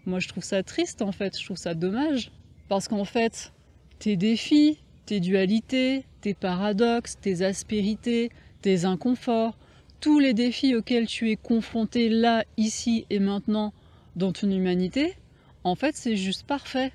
Moi, 0.05 0.19
je 0.19 0.27
trouve 0.27 0.43
ça 0.43 0.63
triste 0.63 1.01
en 1.01 1.11
fait, 1.11 1.37
je 1.37 1.45
trouve 1.45 1.57
ça 1.57 1.73
dommage. 1.73 2.31
Parce 2.69 2.87
qu'en 2.87 3.05
fait, 3.05 3.53
tes 3.99 4.15
défis, 4.15 4.79
tes 5.05 5.19
dualités, 5.19 6.05
tes 6.21 6.33
paradoxes, 6.33 7.19
tes 7.19 7.43
aspérités, 7.43 8.31
tes 8.61 8.85
inconforts, 8.85 9.57
tous 9.99 10.19
les 10.19 10.33
défis 10.33 10.75
auxquels 10.75 11.05
tu 11.05 11.29
es 11.29 11.35
confronté 11.35 12.09
là, 12.09 12.43
ici 12.57 13.05
et 13.09 13.19
maintenant 13.19 13.73
dans 14.15 14.31
ton 14.31 14.49
humanité, 14.49 15.15
en 15.63 15.75
fait, 15.75 15.95
c'est 15.95 16.15
juste 16.15 16.45
parfait. 16.45 16.91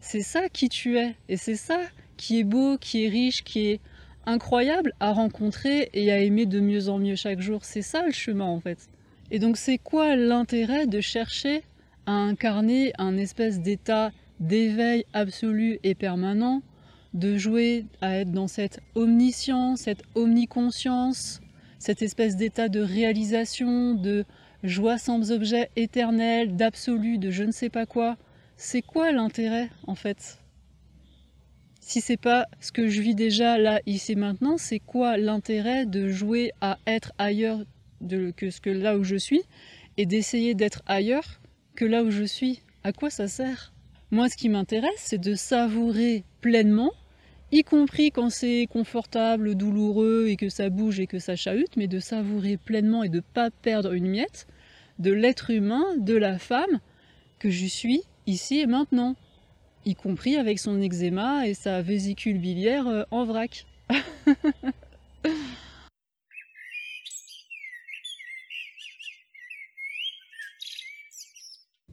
C'est 0.00 0.22
ça 0.22 0.48
qui 0.48 0.68
tu 0.68 0.98
es. 0.98 1.14
Et 1.28 1.36
c'est 1.36 1.56
ça 1.56 1.80
qui 2.16 2.40
est 2.40 2.44
beau, 2.44 2.78
qui 2.78 3.04
est 3.04 3.08
riche, 3.08 3.44
qui 3.44 3.66
est 3.66 3.80
incroyable 4.26 4.92
à 5.00 5.12
rencontrer 5.12 5.88
et 5.92 6.10
à 6.10 6.18
aimer 6.18 6.46
de 6.46 6.60
mieux 6.60 6.88
en 6.88 6.98
mieux 6.98 7.16
chaque 7.16 7.40
jour. 7.40 7.64
C'est 7.64 7.82
ça 7.82 8.04
le 8.04 8.12
chemin 8.12 8.46
en 8.46 8.60
fait. 8.60 8.88
Et 9.30 9.38
donc 9.38 9.56
c'est 9.56 9.78
quoi 9.78 10.16
l'intérêt 10.16 10.86
de 10.86 11.00
chercher 11.00 11.62
à 12.06 12.12
incarner 12.12 12.92
un 12.98 13.16
espèce 13.16 13.60
d'état 13.60 14.12
d'éveil 14.38 15.04
absolu 15.12 15.78
et 15.82 15.94
permanent, 15.94 16.62
de 17.14 17.36
jouer 17.36 17.86
à 18.00 18.18
être 18.18 18.30
dans 18.30 18.48
cette 18.48 18.80
omniscience, 18.94 19.80
cette 19.80 20.02
omniconscience, 20.14 21.40
cette 21.78 22.02
espèce 22.02 22.36
d'état 22.36 22.68
de 22.68 22.80
réalisation, 22.80 23.94
de 23.94 24.24
joie 24.68 24.98
sans 24.98 25.32
objet 25.32 25.70
éternel, 25.76 26.56
d'absolu, 26.56 27.18
de 27.18 27.30
je 27.30 27.44
ne 27.44 27.52
sais 27.52 27.70
pas 27.70 27.86
quoi. 27.86 28.16
C'est 28.56 28.82
quoi 28.82 29.12
l'intérêt 29.12 29.70
en 29.86 29.94
fait? 29.94 30.38
Si 31.80 32.00
c'est 32.00 32.16
pas 32.16 32.46
ce 32.60 32.72
que 32.72 32.88
je 32.88 33.00
vis 33.00 33.14
déjà 33.14 33.58
là, 33.58 33.80
ici, 33.86 34.16
maintenant, 34.16 34.58
c'est 34.58 34.80
quoi 34.80 35.16
l'intérêt 35.16 35.86
de 35.86 36.08
jouer 36.08 36.50
à 36.60 36.78
être 36.86 37.12
ailleurs 37.16 37.60
que 38.36 38.50
ce 38.50 38.60
que 38.60 38.70
là 38.70 38.98
où 38.98 39.04
je 39.04 39.16
suis 39.16 39.42
et 39.96 40.04
d'essayer 40.04 40.54
d'être 40.54 40.82
ailleurs 40.86 41.40
que 41.76 41.84
là 41.84 42.02
où 42.02 42.10
je 42.10 42.24
suis? 42.24 42.62
À 42.82 42.92
quoi 42.92 43.08
ça 43.08 43.28
sert? 43.28 43.72
Moi, 44.10 44.28
ce 44.28 44.36
qui 44.36 44.48
m'intéresse, 44.48 44.90
c'est 44.96 45.20
de 45.20 45.34
savourer 45.34 46.24
pleinement, 46.40 46.92
y 47.52 47.62
compris 47.62 48.10
quand 48.10 48.30
c'est 48.30 48.66
confortable, 48.68 49.54
douloureux 49.54 50.26
et 50.28 50.36
que 50.36 50.48
ça 50.48 50.70
bouge 50.70 50.98
et 50.98 51.06
que 51.06 51.18
ça 51.20 51.36
chahute, 51.36 51.76
mais 51.76 51.86
de 51.86 52.00
savourer 52.00 52.56
pleinement 52.56 53.04
et 53.04 53.08
de 53.08 53.16
ne 53.16 53.20
pas 53.20 53.50
perdre 53.50 53.92
une 53.92 54.08
miette 54.08 54.48
de 54.98 55.12
l'être 55.12 55.50
humain, 55.50 55.84
de 55.96 56.14
la 56.14 56.38
femme 56.38 56.80
que 57.38 57.50
je 57.50 57.66
suis 57.66 58.02
ici 58.26 58.60
et 58.60 58.66
maintenant, 58.66 59.14
y 59.84 59.94
compris 59.94 60.36
avec 60.36 60.58
son 60.58 60.80
eczéma 60.80 61.46
et 61.46 61.54
sa 61.54 61.82
vésicule 61.82 62.38
biliaire 62.38 62.86
euh, 62.88 63.04
en 63.10 63.24
vrac. 63.24 63.66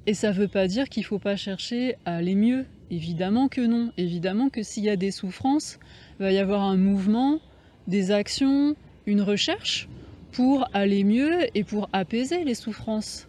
Et 0.06 0.14
ça 0.14 0.32
ne 0.32 0.34
veut 0.34 0.50
pas 0.50 0.68
dire 0.68 0.90
qu'il 0.90 1.02
ne 1.04 1.08
faut 1.08 1.20
pas 1.20 1.38
chercher 1.38 1.96
à 2.06 2.18
aller 2.18 2.36
mieux. 2.36 2.66
Évidemment 2.92 3.48
que 3.48 3.62
non. 3.62 3.94
Évidemment 3.98 4.50
que 4.50 4.62
s'il 4.62 4.84
y 4.84 4.90
a 4.90 4.98
des 4.98 5.12
souffrances, 5.12 5.80
il 6.20 6.24
va 6.24 6.32
y 6.34 6.40
avoir 6.40 6.64
un 6.64 6.76
mouvement, 6.76 7.40
des 7.88 8.12
actions, 8.12 8.76
une 9.06 9.22
recherche 9.22 9.88
pour 10.34 10.68
aller 10.74 11.04
mieux 11.04 11.48
et 11.56 11.64
pour 11.64 11.90
apaiser 11.94 12.44
les 12.44 12.56
souffrances. 12.56 13.28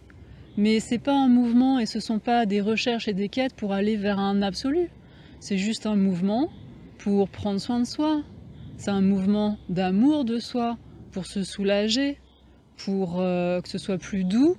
Mais 0.57 0.79
c'est 0.79 0.97
pas 0.99 1.13
un 1.13 1.27
mouvement 1.27 1.79
et 1.79 1.85
ce 1.85 1.99
sont 1.99 2.19
pas 2.19 2.45
des 2.45 2.61
recherches 2.61 3.07
et 3.07 3.13
des 3.13 3.29
quêtes 3.29 3.55
pour 3.55 3.73
aller 3.73 3.95
vers 3.95 4.19
un 4.19 4.41
absolu. 4.41 4.89
C'est 5.39 5.57
juste 5.57 5.85
un 5.85 5.95
mouvement 5.95 6.49
pour 6.97 7.29
prendre 7.29 7.59
soin 7.59 7.79
de 7.79 7.85
soi. 7.85 8.23
C'est 8.77 8.91
un 8.91 9.01
mouvement 9.01 9.57
d'amour 9.69 10.25
de 10.25 10.39
soi, 10.39 10.77
pour 11.11 11.27
se 11.27 11.43
soulager, 11.43 12.17
pour 12.77 13.21
euh, 13.21 13.61
que 13.61 13.69
ce 13.69 13.77
soit 13.77 13.97
plus 13.97 14.23
doux 14.23 14.57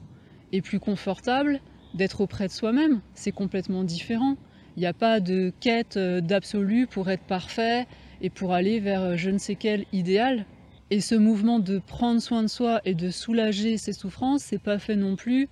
et 0.53 0.63
plus 0.63 0.79
confortable 0.79 1.61
d'être 1.95 2.21
auprès 2.21 2.47
de 2.47 2.53
soi-même. 2.53 3.01
C'est 3.15 3.33
complètement 3.33 3.85
différent. 3.85 4.37
Il 4.77 4.81
n'y 4.81 4.87
a 4.87 4.95
pas 4.95 5.21
de 5.21 5.53
quête 5.61 5.97
euh, 5.97 6.21
d'absolu 6.21 6.87
pour 6.87 7.11
être 7.11 7.25
parfait 7.25 7.87
et 8.21 8.31
pour 8.31 8.53
aller 8.53 8.81
vers 8.81 9.03
euh, 9.03 9.17
je 9.17 9.31
ne 9.31 9.39
sais 9.39 9.55
quel 9.55 9.85
idéal. 9.93 10.47
Et 10.91 11.01
ce 11.01 11.15
mouvement 11.15 11.59
de 11.59 11.79
prendre 11.79 12.21
soin 12.21 12.43
de 12.43 12.49
soi 12.49 12.81
et 12.85 12.95
de 12.95 13.11
soulager 13.11 13.77
ses 13.77 13.93
souffrances, 13.93 14.43
c'est 14.43 14.63
pas 14.63 14.79
fait 14.79 14.97
non 14.97 15.17
plus 15.17 15.49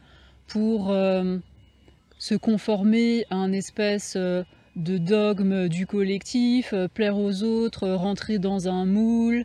pour 0.46 0.90
euh, 0.90 1.38
se 2.18 2.34
conformer 2.34 3.26
à 3.30 3.36
un 3.36 3.52
espèce 3.52 4.16
de 4.16 4.98
dogme 4.98 5.68
du 5.68 5.86
collectif, 5.86 6.74
plaire 6.94 7.18
aux 7.18 7.42
autres, 7.42 7.88
rentrer 7.88 8.38
dans 8.38 8.68
un 8.68 8.86
moule. 8.86 9.44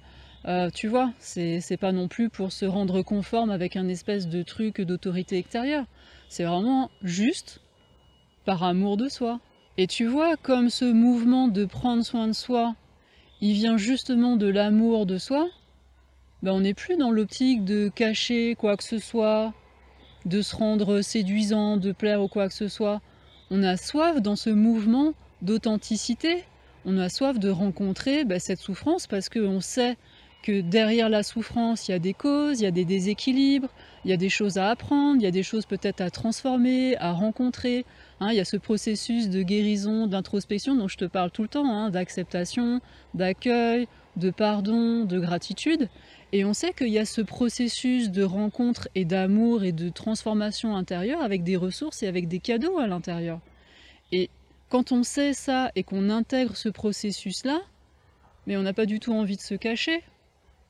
tu 0.74 0.88
vois, 0.88 1.12
c'est 1.20 1.78
pas 1.80 1.92
non 1.92 2.08
plus 2.08 2.30
pour 2.30 2.52
se 2.52 2.66
rendre 2.66 3.02
conforme 3.02 3.50
avec 3.50 3.76
un 3.76 3.88
espèce 3.88 4.28
de 4.28 4.44
truc 4.44 4.82
d'autorité 4.82 5.38
extérieure. 5.38 5.86
C'est 6.30 6.44
vraiment 6.44 6.92
juste 7.02 7.62
par 8.46 8.64
amour 8.64 8.98
de 8.98 9.10
soi. 9.10 9.40
Et 9.78 9.88
tu 9.88 10.06
vois, 10.06 10.36
comme 10.38 10.70
ce 10.70 10.86
mouvement 10.86 11.48
de 11.48 11.66
prendre 11.66 12.04
soin 12.04 12.28
de 12.28 12.34
soi, 12.34 12.76
il 13.42 13.54
vient 13.54 13.78
justement 13.78 14.36
de 14.36 14.48
l'amour 14.48 15.06
de 15.06 15.18
soi, 15.18 15.48
ben 16.44 16.54
on 16.54 16.62
n'est 16.62 16.74
plus 16.74 16.98
dans 16.98 17.12
l'optique 17.12 17.66
de 17.66 17.90
cacher 17.94 18.56
quoi 18.56 18.78
que 18.78 18.84
ce 18.84 19.00
soit, 19.00 19.54
de 20.26 20.42
se 20.42 20.56
rendre 20.56 21.02
séduisant, 21.02 21.78
de 21.78 21.92
plaire 21.92 22.22
ou 22.22 22.28
quoi 22.28 22.48
que 22.48 22.54
ce 22.54 22.68
soit. 22.68 23.02
On 23.52 23.64
a 23.64 23.78
soif 23.78 24.22
dans 24.22 24.36
ce 24.36 24.50
mouvement 24.50 25.14
d'authenticité, 25.42 26.44
on 26.86 26.98
a 26.98 27.10
soif 27.10 27.40
de 27.40 27.50
rencontrer 27.50 28.26
ben, 28.26 28.40
cette 28.40 28.60
souffrance 28.60 29.08
parce 29.08 29.30
qu'on 29.30 29.60
sait 29.60 29.98
que 30.42 30.62
derrière 30.62 31.10
la 31.10 31.24
souffrance, 31.24 31.88
il 31.88 31.92
y 31.92 31.94
a 31.94 32.00
des 32.00 32.14
causes, 32.14 32.62
il 32.62 32.64
y 32.64 32.68
a 32.68 32.72
des 32.72 32.86
déséquilibres, 32.86 33.70
il 34.06 34.12
y 34.12 34.14
a 34.14 34.18
des 34.18 34.30
choses 34.30 34.58
à 34.58 34.70
apprendre, 34.70 35.18
il 35.20 35.24
y 35.24 35.28
a 35.28 35.32
des 35.32 35.44
choses 35.44 35.66
peut-être 35.66 36.00
à 36.00 36.10
transformer, 36.10 36.96
à 36.98 37.12
rencontrer. 37.12 37.86
Hein. 38.20 38.30
il 38.32 38.38
y 38.38 38.40
a 38.40 38.46
ce 38.46 38.56
processus 38.56 39.30
de 39.30 39.42
guérison, 39.42 40.08
d'introspection 40.08 40.76
dont 40.76 40.88
je 40.88 40.98
te 40.98 41.06
parle 41.06 41.32
tout 41.32 41.42
le 41.42 41.50
temps, 41.50 41.70
hein, 41.70 41.90
d'acceptation, 41.90 42.80
d'accueil, 43.14 43.88
de 44.16 44.30
pardon, 44.30 45.04
de 45.06 45.20
gratitude. 45.20 45.90
Et 46.32 46.46
on 46.46 46.54
sait 46.54 46.74
qu'il 46.74 46.90
y 46.90 47.00
a 47.00 47.06
ce 47.06 47.22
processus 47.22 48.12
de 48.12 48.24
rencontre 48.24 48.88
et 48.94 49.04
d'amour 49.04 49.64
et 49.64 49.72
de 49.72 49.90
transformation 49.90 50.76
intérieure 50.76 51.24
avec 51.24 51.44
des 51.44 51.56
ressources 51.56 52.04
et 52.04 52.08
avec 52.08 52.28
des 52.28 52.40
cadeaux 52.40 52.78
à 52.78 52.86
l'intérieur. 52.86 53.40
Et 54.12 54.30
quand 54.70 54.92
on 54.92 55.02
sait 55.02 55.34
ça 55.34 55.72
et 55.76 55.82
qu'on 55.82 56.10
intègre 56.12 56.56
ce 56.56 56.70
processus-là, 56.70 57.60
mais 58.46 58.58
on 58.58 58.62
n'a 58.62 58.74
pas 58.74 58.86
du 58.86 59.00
tout 59.00 59.12
envie 59.12 59.38
de 59.38 59.42
se 59.42 59.56
cacher, 59.56 60.04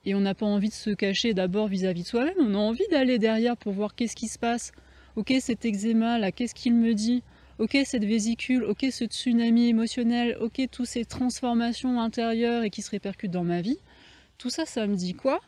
et 0.06 0.16
on 0.16 0.22
n'a 0.22 0.34
pas 0.34 0.46
envie 0.46 0.70
de 0.70 0.74
se 0.74 0.92
cacher 0.92 1.34
d'abord 1.34 1.68
vis-à-vis 1.68 2.04
de 2.04 2.08
soi-même, 2.08 2.36
on 2.40 2.56
a 2.56 2.58
envie 2.58 2.88
d'aller 2.90 3.20
derrière 3.20 3.58
pour 3.58 3.74
voir 3.74 3.96
qu'est-ce 3.96 4.16
qui 4.16 4.30
se 4.30 4.40
passe. 4.40 4.72
Ok, 5.18 5.34
cet 5.42 5.66
eczéma 5.66 6.20
là, 6.20 6.32
qu'est-ce 6.32 6.56
qu'il 6.56 6.74
me 6.74 6.94
dit? 6.94 7.22
Ok, 7.58 7.78
cette 7.84 8.06
vésicule, 8.06 8.64
ok, 8.64 8.86
ce 8.90 9.04
tsunami 9.04 9.68
émotionnel, 9.68 10.38
ok, 10.40 10.62
toutes 10.72 10.86
ces 10.86 11.04
transformations 11.04 12.00
intérieures 12.00 12.64
et 12.64 12.70
qui 12.70 12.82
se 12.82 12.92
répercutent 12.92 13.32
dans 13.32 13.44
ma 13.44 13.60
vie. 13.60 13.80
Tout 14.38 14.50
ça, 14.50 14.66
ça 14.66 14.88
me 14.88 14.96
dit 14.96 15.14
quoi? 15.14 15.42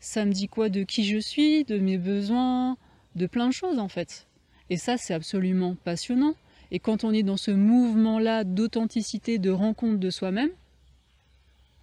Ça 0.00 0.24
me 0.24 0.32
dit 0.32 0.48
quoi 0.48 0.70
de 0.70 0.82
qui 0.82 1.04
je 1.04 1.18
suis, 1.18 1.64
de 1.64 1.78
mes 1.78 1.98
besoins, 1.98 2.76
de 3.16 3.26
plein 3.26 3.48
de 3.48 3.52
choses 3.52 3.78
en 3.78 3.88
fait. 3.88 4.26
Et 4.70 4.76
ça, 4.76 4.96
c'est 4.96 5.14
absolument 5.14 5.76
passionnant. 5.84 6.34
Et 6.70 6.78
quand 6.78 7.04
on 7.04 7.12
est 7.12 7.22
dans 7.22 7.36
ce 7.36 7.50
mouvement-là 7.50 8.44
d'authenticité, 8.44 9.38
de 9.38 9.50
rencontre 9.50 9.98
de 9.98 10.10
soi-même, 10.10 10.50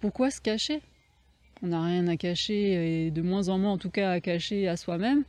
pourquoi 0.00 0.30
se 0.30 0.40
cacher? 0.40 0.80
On 1.62 1.68
n'a 1.68 1.82
rien 1.82 2.06
à 2.08 2.16
cacher, 2.16 3.06
et 3.06 3.10
de 3.10 3.22
moins 3.22 3.48
en 3.48 3.58
moins 3.58 3.72
en 3.72 3.78
tout 3.78 3.90
cas 3.90 4.10
à 4.10 4.20
cacher 4.20 4.68
à 4.68 4.76
soi-même, 4.76 5.24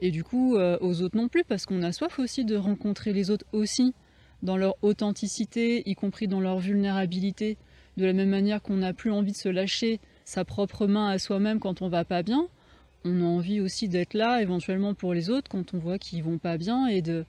et 0.00 0.10
du 0.10 0.24
coup 0.24 0.56
euh, 0.56 0.78
aux 0.80 1.02
autres 1.02 1.16
non 1.16 1.28
plus, 1.28 1.44
parce 1.44 1.66
qu'on 1.66 1.82
a 1.82 1.92
soif 1.92 2.18
aussi 2.18 2.44
de 2.44 2.56
rencontrer 2.56 3.12
les 3.12 3.30
autres 3.30 3.46
aussi, 3.52 3.94
dans 4.42 4.56
leur 4.56 4.74
authenticité, 4.82 5.88
y 5.88 5.94
compris 5.94 6.28
dans 6.28 6.40
leur 6.40 6.58
vulnérabilité, 6.58 7.56
de 7.96 8.04
la 8.04 8.12
même 8.12 8.30
manière 8.30 8.62
qu'on 8.62 8.76
n'a 8.76 8.92
plus 8.92 9.10
envie 9.10 9.32
de 9.32 9.36
se 9.36 9.48
lâcher 9.48 10.00
sa 10.26 10.44
propre 10.44 10.86
main 10.86 11.08
à 11.08 11.18
soi-même 11.18 11.60
quand 11.60 11.80
on 11.80 11.88
va 11.88 12.04
pas 12.04 12.22
bien, 12.22 12.48
on 13.04 13.22
a 13.22 13.24
envie 13.24 13.60
aussi 13.60 13.88
d'être 13.88 14.12
là 14.12 14.42
éventuellement 14.42 14.92
pour 14.92 15.14
les 15.14 15.30
autres 15.30 15.48
quand 15.48 15.72
on 15.72 15.78
voit 15.78 15.98
qu'ils 15.98 16.24
vont 16.24 16.38
pas 16.38 16.58
bien 16.58 16.88
et 16.88 17.00
de 17.00 17.24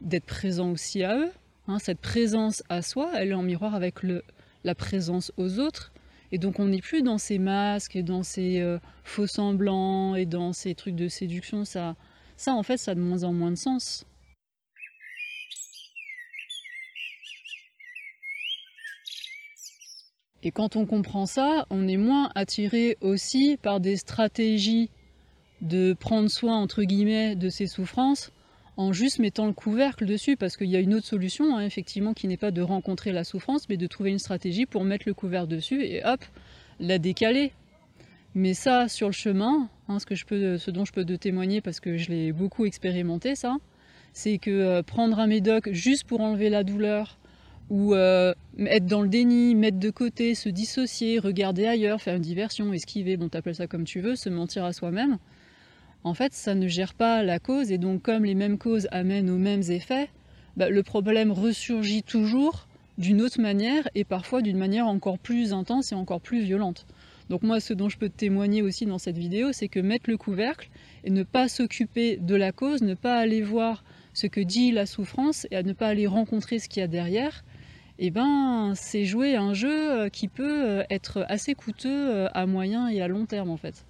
d'être 0.00 0.24
présent 0.24 0.70
aussi 0.70 1.02
à 1.04 1.16
eux. 1.18 1.30
Hein. 1.66 1.78
cette 1.78 2.00
présence 2.00 2.62
à 2.68 2.82
soi, 2.82 3.12
elle 3.16 3.30
est 3.30 3.34
en 3.34 3.42
miroir 3.42 3.74
avec 3.74 4.02
le, 4.02 4.22
la 4.64 4.74
présence 4.74 5.32
aux 5.36 5.58
autres, 5.58 5.92
et 6.32 6.38
donc 6.38 6.60
on 6.60 6.66
n'est 6.66 6.80
plus 6.80 7.02
dans 7.02 7.18
ces 7.18 7.38
masques 7.38 7.96
et 7.96 8.02
dans 8.02 8.22
ces 8.22 8.60
euh, 8.60 8.78
faux 9.04 9.26
semblants 9.26 10.14
et 10.14 10.24
dans 10.24 10.52
ces 10.52 10.74
trucs 10.74 10.94
de 10.94 11.08
séduction. 11.08 11.64
Ça, 11.64 11.96
ça, 12.36 12.54
en 12.54 12.62
fait, 12.62 12.78
ça 12.78 12.92
a 12.92 12.94
de 12.94 13.00
moins 13.00 13.24
en 13.24 13.32
moins 13.32 13.50
de 13.50 13.56
sens. 13.56 14.06
Et 20.42 20.50
quand 20.50 20.76
on 20.76 20.86
comprend 20.86 21.26
ça, 21.26 21.66
on 21.70 21.88
est 21.88 21.96
moins 21.96 22.30
attiré 22.34 22.96
aussi 23.00 23.58
par 23.60 23.80
des 23.80 23.96
stratégies 23.96 24.90
de 25.60 25.94
prendre 25.98 26.30
soin, 26.30 26.56
entre 26.56 26.84
guillemets, 26.84 27.34
de 27.34 27.48
ses 27.48 27.66
souffrances 27.66 28.30
en 28.76 28.92
juste 28.92 29.18
mettant 29.18 29.46
le 29.46 29.52
couvercle 29.52 30.06
dessus, 30.06 30.36
parce 30.36 30.56
qu'il 30.56 30.68
y 30.68 30.76
a 30.76 30.80
une 30.80 30.94
autre 30.94 31.06
solution, 31.06 31.56
hein, 31.56 31.66
effectivement, 31.66 32.14
qui 32.14 32.28
n'est 32.28 32.36
pas 32.36 32.52
de 32.52 32.62
rencontrer 32.62 33.10
la 33.10 33.24
souffrance, 33.24 33.68
mais 33.68 33.76
de 33.76 33.88
trouver 33.88 34.10
une 34.10 34.20
stratégie 34.20 34.66
pour 34.66 34.84
mettre 34.84 35.08
le 35.08 35.14
couvercle 35.14 35.48
dessus 35.48 35.82
et 35.82 36.04
hop, 36.04 36.24
la 36.78 37.00
décaler. 37.00 37.50
Mais 38.36 38.54
ça, 38.54 38.86
sur 38.86 39.08
le 39.08 39.12
chemin, 39.12 39.68
hein, 39.88 39.98
ce, 39.98 40.06
que 40.06 40.14
je 40.14 40.24
peux, 40.24 40.58
ce 40.58 40.70
dont 40.70 40.84
je 40.84 40.92
peux 40.92 41.04
te 41.04 41.14
témoigner, 41.14 41.60
parce 41.60 41.80
que 41.80 41.96
je 41.96 42.08
l'ai 42.10 42.30
beaucoup 42.30 42.66
expérimenté, 42.66 43.34
ça, 43.34 43.56
c'est 44.12 44.38
que 44.38 44.50
euh, 44.50 44.82
prendre 44.84 45.18
un 45.18 45.26
médoc 45.26 45.72
juste 45.72 46.04
pour 46.04 46.20
enlever 46.20 46.48
la 46.48 46.62
douleur, 46.62 47.18
ou 47.70 47.94
euh, 47.94 48.34
être 48.58 48.86
dans 48.86 49.02
le 49.02 49.08
déni, 49.08 49.54
mettre 49.54 49.78
de 49.78 49.90
côté, 49.90 50.34
se 50.34 50.48
dissocier, 50.48 51.18
regarder 51.18 51.66
ailleurs, 51.66 52.00
faire 52.00 52.16
une 52.16 52.22
diversion, 52.22 52.72
esquiver, 52.72 53.16
bon 53.16 53.28
t'appelles 53.28 53.56
ça 53.56 53.66
comme 53.66 53.84
tu 53.84 54.00
veux, 54.00 54.16
se 54.16 54.28
mentir 54.28 54.64
à 54.64 54.72
soi-même, 54.72 55.18
en 56.04 56.14
fait 56.14 56.32
ça 56.32 56.54
ne 56.54 56.66
gère 56.66 56.94
pas 56.94 57.22
la 57.22 57.38
cause 57.38 57.70
et 57.70 57.78
donc 57.78 58.02
comme 58.02 58.24
les 58.24 58.34
mêmes 58.34 58.58
causes 58.58 58.88
amènent 58.90 59.30
aux 59.30 59.38
mêmes 59.38 59.62
effets, 59.68 60.08
bah, 60.56 60.70
le 60.70 60.82
problème 60.82 61.30
ressurgit 61.30 62.02
toujours 62.02 62.66
d'une 62.96 63.22
autre 63.22 63.40
manière 63.40 63.88
et 63.94 64.04
parfois 64.04 64.42
d'une 64.42 64.58
manière 64.58 64.88
encore 64.88 65.18
plus 65.18 65.52
intense 65.52 65.92
et 65.92 65.94
encore 65.94 66.20
plus 66.20 66.42
violente. 66.42 66.86
Donc 67.28 67.42
moi 67.42 67.60
ce 67.60 67.74
dont 67.74 67.88
je 67.88 67.98
peux 67.98 68.08
témoigner 68.08 68.62
aussi 68.62 68.86
dans 68.86 68.98
cette 68.98 69.18
vidéo 69.18 69.52
c'est 69.52 69.68
que 69.68 69.78
mettre 69.78 70.08
le 70.08 70.16
couvercle 70.16 70.70
et 71.04 71.10
ne 71.10 71.22
pas 71.22 71.48
s'occuper 71.48 72.16
de 72.16 72.34
la 72.34 72.50
cause, 72.52 72.82
ne 72.82 72.94
pas 72.94 73.18
aller 73.18 73.42
voir 73.42 73.84
ce 74.14 74.26
que 74.26 74.40
dit 74.40 74.72
la 74.72 74.86
souffrance 74.86 75.46
et 75.50 75.56
à 75.56 75.62
ne 75.62 75.72
pas 75.72 75.88
aller 75.88 76.06
rencontrer 76.06 76.58
ce 76.58 76.68
qu'il 76.68 76.80
y 76.80 76.84
a 76.84 76.88
derrière, 76.88 77.44
eh 77.98 78.10
ben, 78.10 78.72
c'est 78.76 79.04
jouer 79.04 79.34
un 79.34 79.54
jeu 79.54 79.90
euh, 79.90 80.08
qui 80.08 80.28
peut 80.28 80.64
euh, 80.64 80.84
être 80.88 81.24
assez 81.28 81.54
coûteux 81.54 82.10
euh, 82.10 82.28
à 82.32 82.46
moyen 82.46 82.88
et 82.88 83.00
à 83.00 83.08
long 83.08 83.26
terme 83.26 83.50
en 83.50 83.56
fait. 83.56 83.84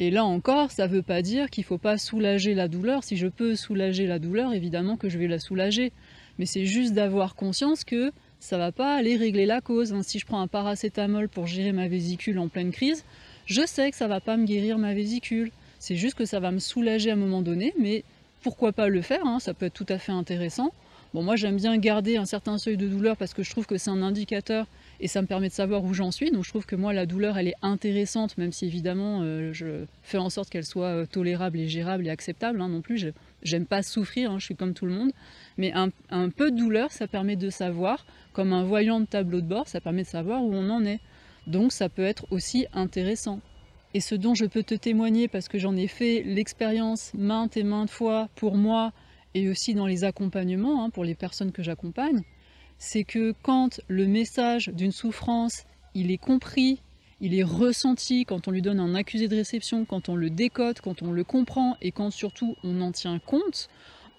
Et 0.00 0.10
là 0.10 0.24
encore, 0.24 0.70
ça 0.70 0.86
ne 0.86 0.92
veut 0.92 1.02
pas 1.02 1.22
dire 1.22 1.50
qu'il 1.50 1.62
ne 1.62 1.66
faut 1.66 1.78
pas 1.78 1.98
soulager 1.98 2.54
la 2.54 2.68
douleur. 2.68 3.04
Si 3.04 3.16
je 3.16 3.26
peux 3.26 3.54
soulager 3.54 4.06
la 4.06 4.18
douleur, 4.18 4.52
évidemment 4.52 4.96
que 4.96 5.08
je 5.08 5.18
vais 5.18 5.26
la 5.26 5.38
soulager. 5.38 5.92
Mais 6.38 6.46
c'est 6.46 6.66
juste 6.66 6.92
d'avoir 6.92 7.34
conscience 7.34 7.84
que 7.84 8.12
ça 8.40 8.56
ne 8.56 8.62
va 8.62 8.72
pas 8.72 8.94
aller 8.94 9.16
régler 9.16 9.46
la 9.46 9.60
cause. 9.60 9.92
Hein. 9.92 10.02
Si 10.02 10.18
je 10.18 10.26
prends 10.26 10.40
un 10.40 10.48
paracétamol 10.48 11.28
pour 11.28 11.46
gérer 11.46 11.72
ma 11.72 11.88
vésicule 11.88 12.38
en 12.38 12.48
pleine 12.48 12.72
crise, 12.72 13.04
je 13.46 13.64
sais 13.66 13.90
que 13.90 13.96
ça 13.96 14.04
ne 14.04 14.10
va 14.10 14.20
pas 14.20 14.36
me 14.36 14.44
guérir 14.44 14.76
ma 14.76 14.92
vésicule. 14.92 15.50
C'est 15.78 15.96
juste 15.96 16.16
que 16.16 16.26
ça 16.26 16.40
va 16.40 16.50
me 16.50 16.58
soulager 16.58 17.10
à 17.10 17.14
un 17.14 17.16
moment 17.16 17.42
donné, 17.42 17.74
mais 17.78 18.04
pourquoi 18.42 18.72
pas 18.72 18.88
le 18.88 19.02
faire 19.02 19.26
hein. 19.26 19.40
Ça 19.40 19.54
peut 19.54 19.66
être 19.66 19.74
tout 19.74 19.86
à 19.88 19.98
fait 19.98 20.12
intéressant. 20.12 20.72
Bon, 21.16 21.22
moi 21.22 21.34
j'aime 21.34 21.56
bien 21.56 21.78
garder 21.78 22.18
un 22.18 22.26
certain 22.26 22.58
seuil 22.58 22.76
de 22.76 22.86
douleur 22.86 23.16
parce 23.16 23.32
que 23.32 23.42
je 23.42 23.50
trouve 23.50 23.64
que 23.64 23.78
c'est 23.78 23.88
un 23.88 24.02
indicateur 24.02 24.66
et 25.00 25.08
ça 25.08 25.22
me 25.22 25.26
permet 25.26 25.48
de 25.48 25.54
savoir 25.54 25.82
où 25.82 25.94
j'en 25.94 26.10
suis. 26.10 26.30
Donc 26.30 26.44
je 26.44 26.50
trouve 26.50 26.66
que 26.66 26.76
moi 26.76 26.92
la 26.92 27.06
douleur 27.06 27.38
elle 27.38 27.48
est 27.48 27.56
intéressante, 27.62 28.36
même 28.36 28.52
si 28.52 28.66
évidemment 28.66 29.22
euh, 29.22 29.50
je 29.54 29.86
fais 30.02 30.18
en 30.18 30.28
sorte 30.28 30.50
qu'elle 30.50 30.66
soit 30.66 30.88
euh, 30.88 31.06
tolérable 31.06 31.58
et 31.58 31.68
gérable 31.68 32.06
et 32.06 32.10
acceptable 32.10 32.60
hein, 32.60 32.68
non 32.68 32.82
plus. 32.82 33.14
J'aime 33.42 33.64
pas 33.64 33.82
souffrir, 33.82 34.30
hein, 34.30 34.38
je 34.38 34.44
suis 34.44 34.56
comme 34.56 34.74
tout 34.74 34.84
le 34.84 34.92
monde. 34.92 35.10
Mais 35.56 35.72
un, 35.72 35.88
un, 36.10 36.28
peu 36.28 36.50
de 36.50 36.56
douleur, 36.58 36.92
ça 36.92 37.08
permet 37.08 37.36
de 37.36 37.48
savoir, 37.48 38.04
comme 38.34 38.52
un 38.52 38.64
voyant 38.64 39.00
de 39.00 39.06
tableau 39.06 39.40
de 39.40 39.46
bord, 39.46 39.68
ça 39.68 39.80
permet 39.80 40.02
de 40.02 40.08
savoir 40.08 40.44
où 40.44 40.52
on 40.52 40.68
en 40.68 40.84
est. 40.84 41.00
Donc 41.46 41.72
ça 41.72 41.88
peut 41.88 42.04
être 42.04 42.26
aussi 42.30 42.66
intéressant. 42.74 43.40
Et 43.94 44.00
ce 44.00 44.14
dont 44.14 44.34
je 44.34 44.44
peux 44.44 44.62
te 44.62 44.74
témoigner, 44.74 45.28
parce 45.28 45.48
que 45.48 45.58
j'en 45.58 45.76
ai 45.76 45.86
fait 45.86 46.22
l'expérience 46.26 47.12
maintes 47.14 47.56
et 47.56 47.62
maintes 47.62 47.88
fois 47.88 48.28
pour 48.34 48.58
moi, 48.58 48.92
et 49.36 49.50
aussi 49.50 49.74
dans 49.74 49.86
les 49.86 50.02
accompagnements 50.02 50.82
hein, 50.82 50.88
pour 50.88 51.04
les 51.04 51.14
personnes 51.14 51.52
que 51.52 51.62
j'accompagne, 51.62 52.22
c'est 52.78 53.04
que 53.04 53.34
quand 53.42 53.82
le 53.86 54.06
message 54.06 54.68
d'une 54.68 54.92
souffrance, 54.92 55.66
il 55.94 56.10
est 56.10 56.16
compris, 56.16 56.80
il 57.20 57.38
est 57.38 57.42
ressenti, 57.42 58.24
quand 58.24 58.48
on 58.48 58.50
lui 58.50 58.62
donne 58.62 58.80
un 58.80 58.94
accusé 58.94 59.28
de 59.28 59.36
réception, 59.36 59.84
quand 59.84 60.08
on 60.08 60.16
le 60.16 60.30
décode, 60.30 60.80
quand 60.80 61.02
on 61.02 61.12
le 61.12 61.22
comprend 61.22 61.76
et 61.82 61.92
quand 61.92 62.10
surtout 62.10 62.56
on 62.64 62.80
en 62.80 62.92
tient 62.92 63.18
compte, 63.18 63.68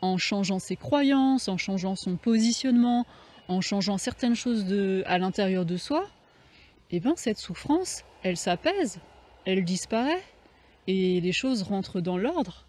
en 0.04 0.18
changeant 0.18 0.60
ses 0.60 0.76
croyances, 0.76 1.48
en 1.48 1.58
changeant 1.58 1.96
son 1.96 2.16
positionnement, 2.16 3.08
en 3.48 3.60
changeant 3.60 3.98
certaines 3.98 4.36
choses 4.36 4.68
à 5.08 5.18
l'intérieur 5.18 5.66
de 5.66 5.78
soi, 5.78 6.08
eh 6.92 7.00
bien 7.00 7.16
cette 7.16 7.40
souffrance, 7.40 8.04
elle 8.22 8.38
s'apaise, 8.38 9.00
elle 9.46 9.66
disparaît 9.66 10.22
et 10.86 11.20
les 11.22 11.32
choses 11.32 11.64
rentrent 11.64 12.02
dans 12.02 12.20
l'ordre. 12.20 12.67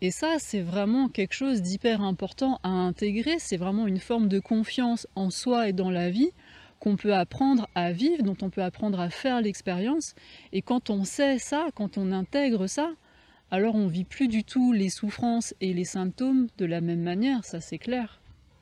Et 0.00 0.12
ça, 0.12 0.36
c'est 0.38 0.60
vraiment 0.60 1.08
quelque 1.08 1.34
chose 1.34 1.60
d'hyper 1.60 2.02
important 2.02 2.60
à 2.62 2.68
intégrer. 2.68 3.38
C'est 3.38 3.56
vraiment 3.56 3.86
une 3.88 3.98
forme 3.98 4.28
de 4.28 4.38
confiance 4.38 5.08
en 5.16 5.30
soi 5.30 5.68
et 5.68 5.72
dans 5.72 5.90
la 5.90 6.08
vie 6.08 6.30
qu'on 6.78 6.94
peut 6.94 7.14
apprendre 7.14 7.68
à 7.74 7.90
vivre, 7.90 8.22
dont 8.22 8.36
on 8.40 8.50
peut 8.50 8.62
apprendre 8.62 9.00
à 9.00 9.10
faire 9.10 9.40
l'expérience. 9.40 10.14
Et 10.52 10.62
quand 10.62 10.90
on 10.90 11.02
sait 11.04 11.38
ça, 11.38 11.66
quand 11.74 11.98
on 11.98 12.12
intègre 12.12 12.68
ça, 12.68 12.90
alors 13.50 13.74
on 13.74 13.88
vit 13.88 14.04
plus 14.04 14.28
du 14.28 14.44
tout 14.44 14.72
les 14.72 14.88
souffrances 14.88 15.54
et 15.60 15.72
les 15.72 15.84
symptômes 15.84 16.46
de 16.58 16.66
la 16.66 16.80
même 16.80 17.02
manière, 17.02 17.44
ça 17.44 17.60
c'est 17.60 17.78
clair. 17.78 18.20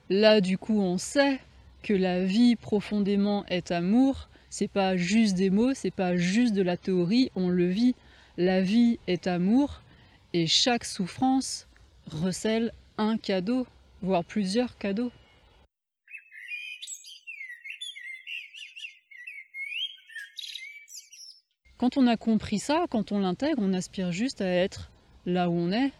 Là, 0.08 0.40
du 0.40 0.56
coup, 0.56 0.80
on 0.80 0.96
sait 0.96 1.40
que 1.82 1.92
la 1.92 2.24
vie 2.24 2.56
profondément 2.56 3.44
est 3.48 3.72
amour. 3.72 4.28
C'est 4.48 4.68
pas 4.68 4.96
juste 4.96 5.34
des 5.36 5.50
mots, 5.50 5.74
c'est 5.74 5.90
pas 5.90 6.16
juste 6.16 6.54
de 6.54 6.62
la 6.62 6.78
théorie, 6.78 7.30
on 7.34 7.48
le 7.48 7.66
vit. 7.66 7.94
La 8.38 8.62
vie 8.62 8.98
est 9.06 9.26
amour 9.26 9.82
et 10.32 10.46
chaque 10.46 10.84
souffrance 10.84 11.66
recèle 12.10 12.72
un 12.98 13.16
cadeau, 13.16 13.66
voire 14.02 14.24
plusieurs 14.24 14.76
cadeaux. 14.78 15.12
Quand 21.78 21.98
on 21.98 22.06
a 22.06 22.16
compris 22.16 22.58
ça, 22.58 22.86
quand 22.90 23.12
on 23.12 23.18
l'intègre, 23.18 23.60
on 23.60 23.74
aspire 23.74 24.10
juste 24.10 24.40
à 24.40 24.48
être 24.48 24.90
là 25.26 25.50
où 25.50 25.52
on 25.52 25.72
est, 25.72 25.92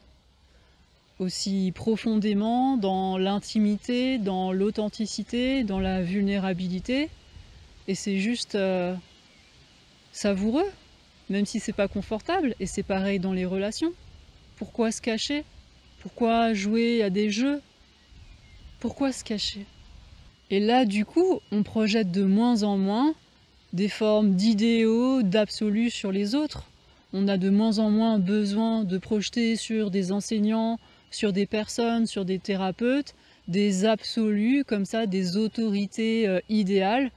aussi 1.19 1.73
profondément 1.75 2.77
dans 2.77 3.19
l'intimité, 3.19 4.19
dans 4.19 4.53
l'authenticité, 4.53 5.65
dans 5.65 5.81
la 5.81 6.03
vulnérabilité. 6.03 7.11
Et 7.89 7.95
c'est 7.95 8.19
juste 8.19 8.55
euh, 8.55 8.95
savoureux, 10.13 10.71
même 11.31 11.47
si 11.47 11.61
c'est 11.61 11.73
pas 11.73 11.89
confortable. 11.89 12.55
Et 12.59 12.67
c'est 12.67 12.83
pareil 12.83 13.19
dans 13.19 13.33
les 13.33 13.47
relations. 13.47 13.93
Pourquoi 14.57 14.91
se 14.91 15.03
cacher? 15.03 15.45
Pourquoi 16.01 16.55
jouer 16.55 17.03
à 17.03 17.11
des 17.11 17.31
jeux? 17.31 17.61
Pourquoi 18.81 19.13
se 19.13 19.23
cacher? 19.23 19.67
Et 20.51 20.61
là, 20.61 20.87
du 20.87 21.05
coup, 21.05 21.41
on 21.53 21.63
projette 21.63 22.11
de 22.11 22.25
moins 22.25 22.63
en 22.63 22.79
moins 22.79 23.15
des 23.75 23.89
formes 23.89 24.35
d'idéaux, 24.35 25.23
d'absolus 25.23 25.91
sur 25.91 26.11
les 26.11 26.35
autres. 26.35 26.65
On 27.13 27.29
a 27.29 27.37
de 27.37 27.51
moins 27.51 27.79
en 27.79 27.91
moins 27.91 28.19
besoin 28.19 28.85
de 28.85 28.97
projeter 28.97 29.57
sur 29.57 29.91
des 29.91 30.11
enseignants, 30.11 30.79
sur 31.11 31.35
des 31.35 31.47
personnes, 31.47 32.07
sur 32.07 32.25
des 32.25 32.39
thérapeutes, 32.39 33.15
des 33.49 33.85
absolus 33.85 34.65
comme 34.65 34.87
ça, 34.87 35.07
des 35.07 35.37
autorités 35.37 36.27
euh, 36.27 36.41
idéales, 36.49 37.11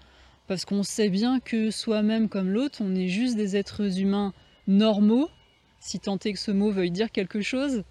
parce 0.48 0.66
qu'on 0.66 0.84
sait 0.84 1.10
bien 1.10 1.40
que 1.40 1.72
soi-même 1.72 2.28
comme 2.28 2.50
l'autre, 2.50 2.80
on 2.82 2.96
est 2.96 3.08
juste 3.08 3.38
des 3.38 3.56
êtres 3.56 4.00
humains 4.00 4.34
normaux 4.68 5.30
si 5.80 6.00
tant 6.00 6.18
est 6.18 6.34
que 6.34 6.40
ce 6.40 6.52
mot 6.52 6.72
veuille 6.72 6.92
dire 6.92 7.12
quelque 7.12 7.42
chose, 7.42 7.84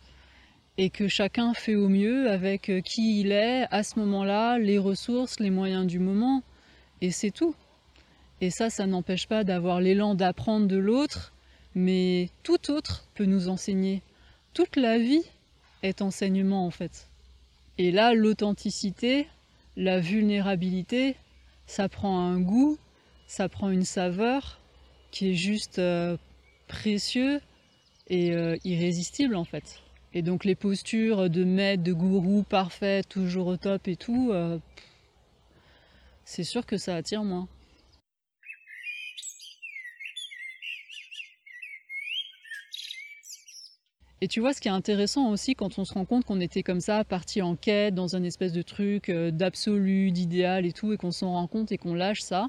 et 0.78 0.90
que 0.90 1.08
chacun 1.08 1.54
fait 1.54 1.74
au 1.74 1.88
mieux 1.88 2.30
avec 2.30 2.70
euh, 2.70 2.80
qui 2.80 3.20
il 3.20 3.32
est 3.32 3.66
à 3.72 3.82
ce 3.82 3.98
moment-là, 3.98 4.58
les 4.58 4.78
ressources, 4.78 5.40
les 5.40 5.50
moyens 5.50 5.86
du 5.86 5.98
moment, 5.98 6.42
et 7.00 7.10
c'est 7.10 7.32
tout. 7.32 7.54
Et 8.40 8.50
ça, 8.50 8.70
ça 8.70 8.86
n'empêche 8.86 9.26
pas 9.26 9.42
d'avoir 9.42 9.80
l'élan 9.80 10.14
d'apprendre 10.14 10.68
de 10.68 10.76
l'autre, 10.76 11.32
mais 11.74 12.30
tout 12.44 12.70
autre 12.70 13.08
peut 13.14 13.24
nous 13.24 13.48
enseigner. 13.48 14.02
Toute 14.54 14.76
la 14.76 14.98
vie 14.98 15.24
est 15.82 16.00
enseignement 16.00 16.64
en 16.64 16.70
fait. 16.70 17.08
Et 17.78 17.90
là, 17.90 18.14
l'authenticité, 18.14 19.26
la 19.76 19.98
vulnérabilité, 19.98 21.16
ça 21.66 21.88
prend 21.88 22.20
un 22.20 22.40
goût, 22.40 22.78
ça 23.26 23.48
prend 23.48 23.70
une 23.70 23.84
saveur 23.84 24.60
qui 25.10 25.30
est 25.30 25.34
juste 25.34 25.80
euh, 25.80 26.16
précieux 26.68 27.40
euh, 28.12 28.56
irrésistible 28.64 29.36
en 29.36 29.44
fait. 29.44 29.80
Et 30.14 30.22
donc 30.22 30.44
les 30.44 30.54
postures 30.54 31.28
de 31.28 31.44
maître, 31.44 31.82
de 31.82 31.92
gourou 31.92 32.42
parfait, 32.42 33.02
toujours 33.02 33.48
au 33.48 33.56
top 33.56 33.88
et 33.88 33.96
tout, 33.96 34.30
euh, 34.32 34.58
c'est 36.24 36.44
sûr 36.44 36.64
que 36.66 36.76
ça 36.76 36.96
attire 36.96 37.24
moins. 37.24 37.48
Et 44.20 44.26
tu 44.26 44.40
vois, 44.40 44.52
ce 44.52 44.60
qui 44.60 44.66
est 44.66 44.72
intéressant 44.72 45.30
aussi 45.30 45.54
quand 45.54 45.78
on 45.78 45.84
se 45.84 45.94
rend 45.94 46.04
compte 46.04 46.24
qu'on 46.24 46.40
était 46.40 46.64
comme 46.64 46.80
ça, 46.80 47.04
parti 47.04 47.40
en 47.40 47.54
quête, 47.54 47.94
dans 47.94 48.16
un 48.16 48.24
espèce 48.24 48.52
de 48.52 48.62
truc 48.62 49.10
euh, 49.10 49.30
d'absolu, 49.30 50.10
d'idéal 50.10 50.66
et 50.66 50.72
tout, 50.72 50.92
et 50.92 50.96
qu'on 50.96 51.12
s'en 51.12 51.32
rend 51.32 51.46
compte 51.46 51.70
et 51.70 51.78
qu'on 51.78 51.94
lâche 51.94 52.22
ça, 52.22 52.48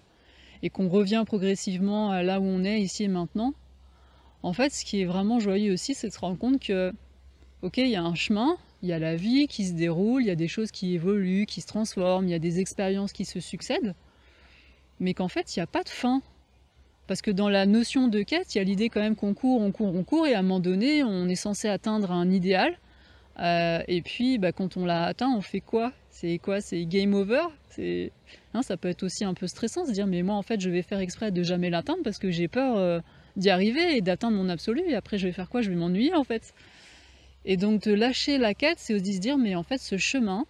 et 0.63 0.71
qu'on 0.71 0.89
revient 0.89 1.23
progressivement 1.27 2.09
à 2.09 2.23
là 2.23 2.39
où 2.39 2.45
on 2.45 2.63
est, 2.63 2.81
ici 2.81 3.03
et 3.03 3.07
maintenant, 3.07 3.53
en 4.43 4.53
fait, 4.53 4.71
ce 4.71 4.85
qui 4.85 5.01
est 5.01 5.05
vraiment 5.05 5.39
joyeux 5.39 5.73
aussi, 5.73 5.93
c'est 5.93 6.07
de 6.07 6.13
se 6.13 6.19
rendre 6.19 6.37
compte 6.37 6.59
que, 6.61 6.93
ok, 7.61 7.77
il 7.77 7.89
y 7.89 7.95
a 7.95 8.03
un 8.03 8.15
chemin, 8.15 8.57
il 8.81 8.89
y 8.89 8.93
a 8.93 8.99
la 8.99 9.15
vie 9.15 9.47
qui 9.47 9.65
se 9.65 9.73
déroule, 9.73 10.23
il 10.23 10.27
y 10.27 10.31
a 10.31 10.35
des 10.35 10.47
choses 10.47 10.71
qui 10.71 10.93
évoluent, 10.93 11.45
qui 11.45 11.61
se 11.61 11.67
transforment, 11.67 12.27
il 12.27 12.31
y 12.31 12.35
a 12.35 12.39
des 12.39 12.59
expériences 12.59 13.11
qui 13.13 13.25
se 13.25 13.39
succèdent. 13.39 13.95
mais 14.99 15.13
qu'en 15.13 15.29
fait, 15.29 15.55
il 15.55 15.59
n'y 15.59 15.63
a 15.63 15.67
pas 15.67 15.83
de 15.83 15.89
fin. 15.89 16.21
Parce 17.07 17.21
que 17.21 17.31
dans 17.31 17.49
la 17.49 17.65
notion 17.65 18.07
de 18.07 18.21
quête, 18.21 18.53
il 18.53 18.59
y 18.59 18.61
a 18.61 18.63
l'idée 18.63 18.89
quand 18.89 18.99
même 19.01 19.15
qu'on 19.15 19.33
court, 19.33 19.61
on 19.61 19.71
court, 19.71 19.95
on 19.95 20.03
court, 20.03 20.27
et 20.27 20.33
à 20.35 20.39
un 20.39 20.41
moment 20.43 20.59
donné, 20.59 21.03
on 21.03 21.27
est 21.27 21.35
censé 21.35 21.67
atteindre 21.67 22.11
un 22.11 22.29
idéal. 22.29 22.77
Euh, 23.39 23.81
et 23.87 24.01
puis, 24.01 24.37
bah, 24.37 24.51
quand 24.51 24.77
on 24.77 24.85
l'a 24.85 25.05
atteint, 25.05 25.29
on 25.29 25.41
fait 25.41 25.61
quoi? 25.61 25.93
C'est 26.09 26.37
quoi? 26.37 26.61
C'est 26.61 26.85
game 26.85 27.13
over? 27.13 27.43
Hein, 28.53 28.61
Ça 28.61 28.77
peut 28.77 28.89
être 28.89 29.03
aussi 29.03 29.23
un 29.23 29.33
peu 29.33 29.47
stressant, 29.47 29.85
se 29.85 29.91
dire, 29.91 30.07
mais 30.07 30.21
moi, 30.21 30.35
en 30.35 30.41
fait, 30.43 30.59
je 30.59 30.69
vais 30.69 30.81
faire 30.81 30.99
exprès 30.99 31.31
de 31.31 31.43
jamais 31.43 31.69
l'atteindre 31.69 32.03
parce 32.03 32.19
que 32.19 32.29
j'ai 32.31 32.47
peur 32.47 32.77
euh, 32.77 32.99
d'y 33.35 33.49
arriver 33.49 33.97
et 33.97 34.01
d'atteindre 34.01 34.37
mon 34.37 34.49
absolu. 34.49 34.81
Et 34.87 34.95
après, 34.95 35.17
je 35.17 35.27
vais 35.27 35.33
faire 35.33 35.49
quoi? 35.49 35.61
Je 35.61 35.69
vais 35.69 35.75
m'ennuyer, 35.75 36.13
en 36.15 36.23
fait. 36.23 36.53
Et 37.45 37.57
donc, 37.57 37.83
de 37.83 37.93
lâcher 37.93 38.37
la 38.37 38.53
quête, 38.53 38.79
c'est 38.79 38.93
aussi 38.93 39.15
se 39.15 39.19
dire, 39.19 39.37
mais 39.37 39.55
en 39.55 39.63
fait, 39.63 39.77
ce 39.79 39.97
chemin 39.97 40.45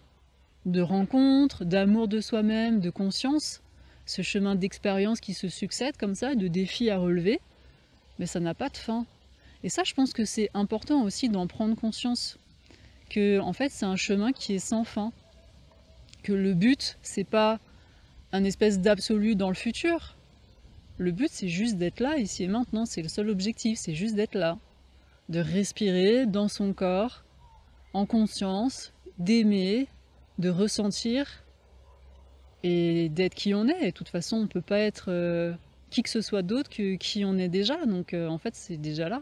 de 0.65 0.81
rencontre, 0.81 1.65
d'amour 1.65 2.07
de 2.07 2.19
soi-même, 2.19 2.79
de 2.79 2.89
conscience, 2.89 3.61
ce 4.05 4.21
chemin 4.21 4.55
d'expérience 4.55 5.19
qui 5.19 5.33
se 5.33 5.47
succède 5.49 5.95
comme 5.97 6.15
ça, 6.15 6.35
de 6.35 6.47
défis 6.47 6.89
à 6.89 6.97
relever, 6.97 7.39
mais 8.17 8.25
ça 8.25 8.39
n'a 8.39 8.53
pas 8.53 8.69
de 8.69 8.77
fin. 8.77 9.05
Et 9.63 9.69
ça, 9.69 9.83
je 9.83 9.93
pense 9.93 10.13
que 10.13 10.25
c'est 10.25 10.49
important 10.53 11.03
aussi 11.03 11.29
d'en 11.29 11.47
prendre 11.47 11.75
conscience, 11.75 12.37
que 13.09 13.39
en 13.39 13.53
fait, 13.53 13.69
c'est 13.69 13.85
un 13.85 13.95
chemin 13.95 14.31
qui 14.31 14.55
est 14.55 14.59
sans 14.59 14.83
fin, 14.83 15.11
que 16.23 16.33
le 16.33 16.53
but, 16.53 16.97
c'est 17.01 17.23
pas 17.23 17.59
un 18.31 18.43
espèce 18.43 18.79
d'absolu 18.79 19.35
dans 19.35 19.49
le 19.49 19.55
futur. 19.55 20.15
Le 20.99 21.11
but, 21.11 21.29
c'est 21.31 21.47
juste 21.47 21.77
d'être 21.77 22.01
là, 22.01 22.17
ici 22.17 22.43
et 22.43 22.49
maintenant, 22.49 22.85
c'est 22.85 23.01
le 23.01 23.07
seul 23.07 23.29
objectif, 23.29 23.79
c'est 23.79 23.95
juste 23.95 24.15
d'être 24.15 24.35
là, 24.35 24.57
de 25.29 25.39
respirer 25.39 26.25
dans 26.25 26.49
son 26.49 26.73
corps, 26.73 27.23
en 27.93 28.05
conscience, 28.05 28.91
d'aimer, 29.17 29.87
de 30.39 30.49
ressentir 30.49 31.45
et 32.63 33.07
d'être 33.07 33.33
qui 33.33 33.53
on 33.53 33.65
est. 33.69 33.85
De 33.85 33.91
toute 33.91 34.09
façon, 34.09 34.35
on 34.35 34.41
ne 34.41 34.47
peut 34.47 34.61
pas 34.61 34.79
être 34.79 35.05
euh, 35.07 35.53
qui 35.89 36.03
que 36.03 36.09
ce 36.09 36.19
soit 36.19 36.41
d'autre 36.41 36.69
que 36.69 36.95
qui 36.95 37.23
on 37.23 37.37
est 37.37 37.47
déjà. 37.47 37.85
Donc 37.85 38.13
euh, 38.13 38.27
en 38.27 38.37
fait, 38.37 38.53
c'est 38.55 38.75
déjà 38.75 39.07
là. 39.07 39.21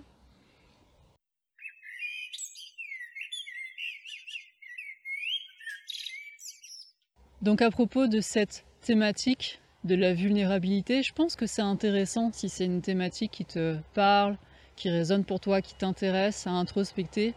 Donc 7.43 7.61
à 7.61 7.69
propos 7.69 8.07
de 8.07 8.19
cette 8.19 8.65
thématique 8.81 9.61
de 9.87 9.95
la 9.95 10.13
vulnérabilité, 10.13 11.01
je 11.01 11.13
pense 11.13 11.35
que 11.35 11.47
c'est 11.47 11.63
intéressant 11.63 12.29
si 12.31 12.49
c'est 12.49 12.65
une 12.65 12.81
thématique 12.81 13.31
qui 13.31 13.45
te 13.45 13.77
parle, 13.95 14.37
qui 14.75 14.89
résonne 14.89 15.23
pour 15.23 15.39
toi, 15.39 15.61
qui 15.61 15.73
t'intéresse 15.73 16.45
à 16.45 16.51
introspecter. 16.51 17.33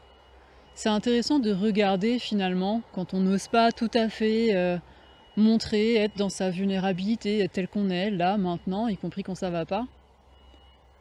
C'est 0.74 0.88
intéressant 0.88 1.38
de 1.38 1.52
regarder 1.52 2.18
finalement 2.18 2.82
quand 2.92 3.14
on 3.14 3.20
n'ose 3.20 3.48
pas 3.48 3.72
tout 3.72 3.90
à 3.94 4.08
fait 4.08 4.54
euh, 4.54 4.76
montrer, 5.36 5.94
être 5.94 6.16
dans 6.16 6.28
sa 6.28 6.50
vulnérabilité, 6.50 7.38
être 7.40 7.52
tel 7.52 7.68
qu'on 7.68 7.88
est, 7.88 8.10
là, 8.10 8.36
maintenant, 8.36 8.88
y 8.88 8.96
compris 8.96 9.22
quand 9.22 9.34
ça 9.34 9.50
va 9.50 9.64
pas. 9.64 9.86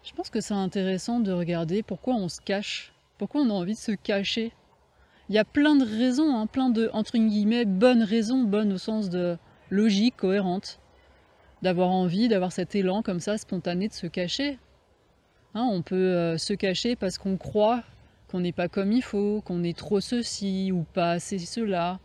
Je 0.03 0.13
pense 0.13 0.29
que 0.29 0.39
c'est 0.39 0.53
intéressant 0.53 1.19
de 1.19 1.31
regarder 1.31 1.83
pourquoi 1.83 2.15
on 2.15 2.29
se 2.29 2.39
cache, 2.39 2.93
pourquoi 3.17 3.41
on 3.41 3.49
a 3.49 3.53
envie 3.53 3.73
de 3.73 3.79
se 3.79 3.91
cacher. 3.91 4.53
Il 5.27 5.35
y 5.35 5.39
a 5.39 5.45
plein 5.45 5.75
de 5.75 5.85
raisons, 5.85 6.35
hein, 6.35 6.47
plein 6.47 6.69
de, 6.69 6.89
entre 6.93 7.17
guillemets, 7.17 7.65
bonnes 7.65 8.03
raisons, 8.03 8.43
bonnes 8.43 8.73
au 8.73 8.77
sens 8.77 9.09
de 9.09 9.37
logique, 9.69 10.15
cohérente, 10.17 10.79
d'avoir 11.61 11.89
envie, 11.89 12.27
d'avoir 12.27 12.51
cet 12.51 12.75
élan 12.75 13.01
comme 13.01 13.19
ça, 13.19 13.37
spontané, 13.37 13.87
de 13.87 13.93
se 13.93 14.07
cacher. 14.07 14.57
Hein, 15.55 15.67
on 15.71 15.81
peut 15.81 15.95
euh, 15.95 16.37
se 16.37 16.53
cacher 16.53 16.95
parce 16.95 17.17
qu'on 17.17 17.37
croit 17.37 17.83
qu'on 18.29 18.39
n'est 18.39 18.51
pas 18.51 18.67
comme 18.67 18.91
il 18.91 19.01
faut, 19.01 19.41
qu'on 19.41 19.63
est 19.63 19.77
trop 19.77 19.99
ceci 19.99 20.71
ou 20.71 20.85
pas 20.93 21.11
assez 21.13 21.39
cela, 21.39 21.99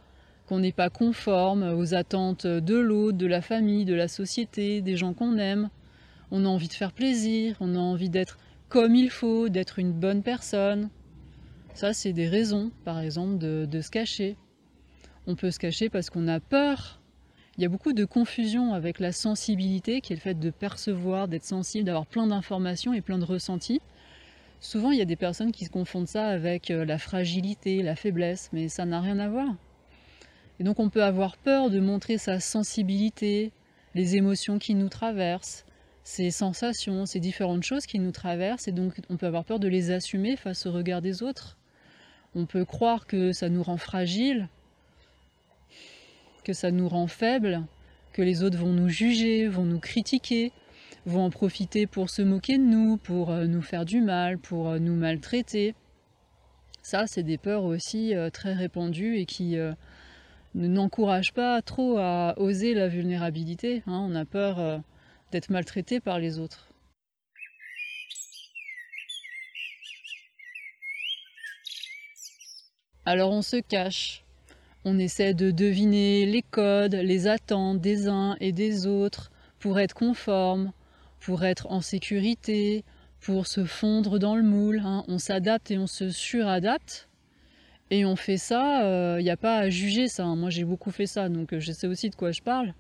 qu'on 0.46 0.58
n'est 0.58 0.72
pas 0.72 0.90
conforme 0.90 1.62
aux 1.62 1.94
attentes 1.94 2.46
de 2.46 2.76
l'autre, 2.76 3.18
de 3.18 3.26
la 3.26 3.42
famille, 3.42 3.84
de 3.84 3.94
la 3.94 4.08
société, 4.08 4.80
des 4.80 4.96
gens 4.96 5.12
qu'on 5.12 5.36
aime. 5.36 5.68
On 6.30 6.44
a 6.44 6.48
envie 6.48 6.68
de 6.68 6.72
faire 6.72 6.92
plaisir, 6.92 7.56
on 7.60 7.74
a 7.74 7.78
envie 7.78 8.08
d'être 8.08 8.38
comme 8.68 8.94
il 8.94 9.10
faut, 9.10 9.48
d'être 9.48 9.78
une 9.78 9.92
bonne 9.92 10.22
personne. 10.22 10.88
Ça, 11.74 11.92
c'est 11.92 12.12
des 12.12 12.28
raisons, 12.28 12.70
par 12.84 13.00
exemple, 13.00 13.38
de, 13.38 13.80
se 13.80 13.90
cacher. 13.90 14.36
On 15.26 15.34
peut 15.34 15.50
se 15.50 15.58
cacher 15.58 15.88
parce 15.88 16.08
qu'on 16.08 16.28
a 16.28 16.40
peur. 16.40 17.00
Il 17.56 17.62
y 17.62 17.66
a 17.66 17.68
beaucoup 17.68 17.92
de 17.92 18.04
confusion 18.04 18.74
avec 18.74 18.98
la 18.98 19.12
sensibilité, 19.12 20.00
qui 20.00 20.12
est 20.12 20.16
le 20.16 20.20
fait 20.20 20.34
de 20.34 20.50
percevoir, 20.50 21.28
d'être 21.28 21.44
sensible, 21.44 21.84
d'avoir 21.84 22.06
plein 22.06 22.26
d'informations 22.26 22.92
et 22.92 23.00
plein 23.00 23.18
de 23.18 23.24
ressentis. 23.24 23.80
Souvent, 24.60 24.90
il 24.90 24.98
y 24.98 25.02
a 25.02 25.04
des 25.04 25.14
personnes 25.14 25.52
qui 25.52 25.64
se 25.64 25.70
confondent 25.70 26.08
ça 26.08 26.26
avec 26.26 26.70
euh, 26.70 26.84
la 26.84 26.98
fragilité, 26.98 27.82
la 27.82 27.94
faiblesse, 27.94 28.50
mais 28.52 28.68
ça 28.68 28.86
n'a 28.86 29.00
rien 29.00 29.20
à 29.20 29.28
voir. 29.28 29.54
Et 30.58 30.64
donc 30.64 30.80
on 30.80 30.88
peut 30.88 31.04
avoir 31.04 31.36
peur 31.36 31.70
de 31.70 31.80
montrer 31.80 32.18
sa 32.18 32.40
sensibilité, 32.40 33.52
les 33.94 34.16
émotions 34.16 34.58
qui 34.58 34.74
nous 34.74 34.88
traversent, 34.88 35.64
ces 36.02 36.30
sensations, 36.30 37.06
ces 37.06 37.20
différentes 37.20 37.62
choses 37.62 37.86
qui 37.86 37.98
nous 37.98 38.12
traversent, 38.12 38.68
et 38.68 38.72
donc 38.72 39.00
on 39.10 39.16
peut 39.16 39.26
avoir 39.26 39.44
peur 39.44 39.60
de 39.60 39.68
les 39.68 39.90
assumer 39.90 40.36
face 40.36 40.66
au 40.66 40.72
regard 40.72 41.02
des 41.02 41.22
autres. 41.22 41.56
On 42.34 42.46
peut 42.46 42.64
croire 42.64 43.06
que 43.06 43.32
ça 43.32 43.48
nous 43.48 43.62
rend 43.62 43.76
fragile, 43.76 44.48
que 46.44 46.52
ça 46.52 46.70
nous 46.70 46.88
rend 46.88 47.08
faible, 47.08 47.64
que 48.12 48.22
les 48.22 48.44
autres 48.44 48.58
vont 48.58 48.72
nous 48.72 48.88
juger, 48.88 49.48
vont 49.48 49.64
nous 49.64 49.80
critiquer, 49.80 50.52
vont 51.06 51.24
en 51.24 51.30
profiter 51.30 51.86
pour 51.86 52.10
se 52.10 52.22
moquer 52.22 52.58
de 52.58 52.62
nous, 52.62 52.96
pour 52.96 53.30
euh, 53.30 53.46
nous 53.46 53.62
faire 53.62 53.84
du 53.84 54.00
mal, 54.00 54.38
pour 54.38 54.68
euh, 54.68 54.78
nous 54.78 54.94
maltraiter. 54.94 55.74
Ça, 56.82 57.06
c'est 57.06 57.22
des 57.22 57.38
peurs 57.38 57.64
aussi 57.64 58.14
euh, 58.14 58.30
très 58.30 58.52
répandues 58.52 59.16
et 59.16 59.26
qui 59.26 59.56
n'encourage 60.54 61.32
pas 61.32 61.60
trop 61.62 61.98
à 61.98 62.34
oser 62.36 62.74
la 62.74 62.88
vulnérabilité. 62.88 63.82
Hein. 63.86 64.06
on 64.08 64.14
a 64.14 64.24
peur 64.24 64.82
d'être 65.32 65.50
maltraité 65.50 65.98
par 65.98 66.18
les 66.18 66.38
autres. 66.38 66.68
Alors 73.06 73.32
on 73.32 73.42
se 73.42 73.56
cache, 73.56 74.23
on 74.84 74.98
essaie 74.98 75.34
de 75.34 75.50
deviner 75.50 76.26
les 76.26 76.42
codes, 76.42 76.94
les 76.94 77.26
attentes 77.26 77.80
des 77.80 78.08
uns 78.08 78.36
et 78.40 78.52
des 78.52 78.86
autres 78.86 79.30
pour 79.58 79.80
être 79.80 79.94
conforme, 79.94 80.72
pour 81.20 81.44
être 81.44 81.66
en 81.70 81.80
sécurité, 81.80 82.84
pour 83.20 83.46
se 83.46 83.64
fondre 83.64 84.18
dans 84.18 84.36
le 84.36 84.42
moule. 84.42 84.82
Hein. 84.84 85.04
On 85.08 85.18
s'adapte 85.18 85.70
et 85.70 85.78
on 85.78 85.86
se 85.86 86.10
suradapte 86.10 87.08
et 87.90 88.04
on 88.04 88.16
fait 88.16 88.36
ça, 88.36 88.80
il 88.80 88.84
euh, 88.84 89.22
n'y 89.22 89.30
a 89.30 89.36
pas 89.36 89.56
à 89.56 89.70
juger 89.70 90.08
ça. 90.08 90.24
Hein. 90.24 90.36
Moi 90.36 90.50
j'ai 90.50 90.64
beaucoup 90.64 90.90
fait 90.90 91.06
ça, 91.06 91.28
donc 91.28 91.52
euh, 91.52 91.60
je 91.60 91.72
sais 91.72 91.86
aussi 91.86 92.10
de 92.10 92.14
quoi 92.14 92.32
je 92.32 92.42
parle. 92.42 92.74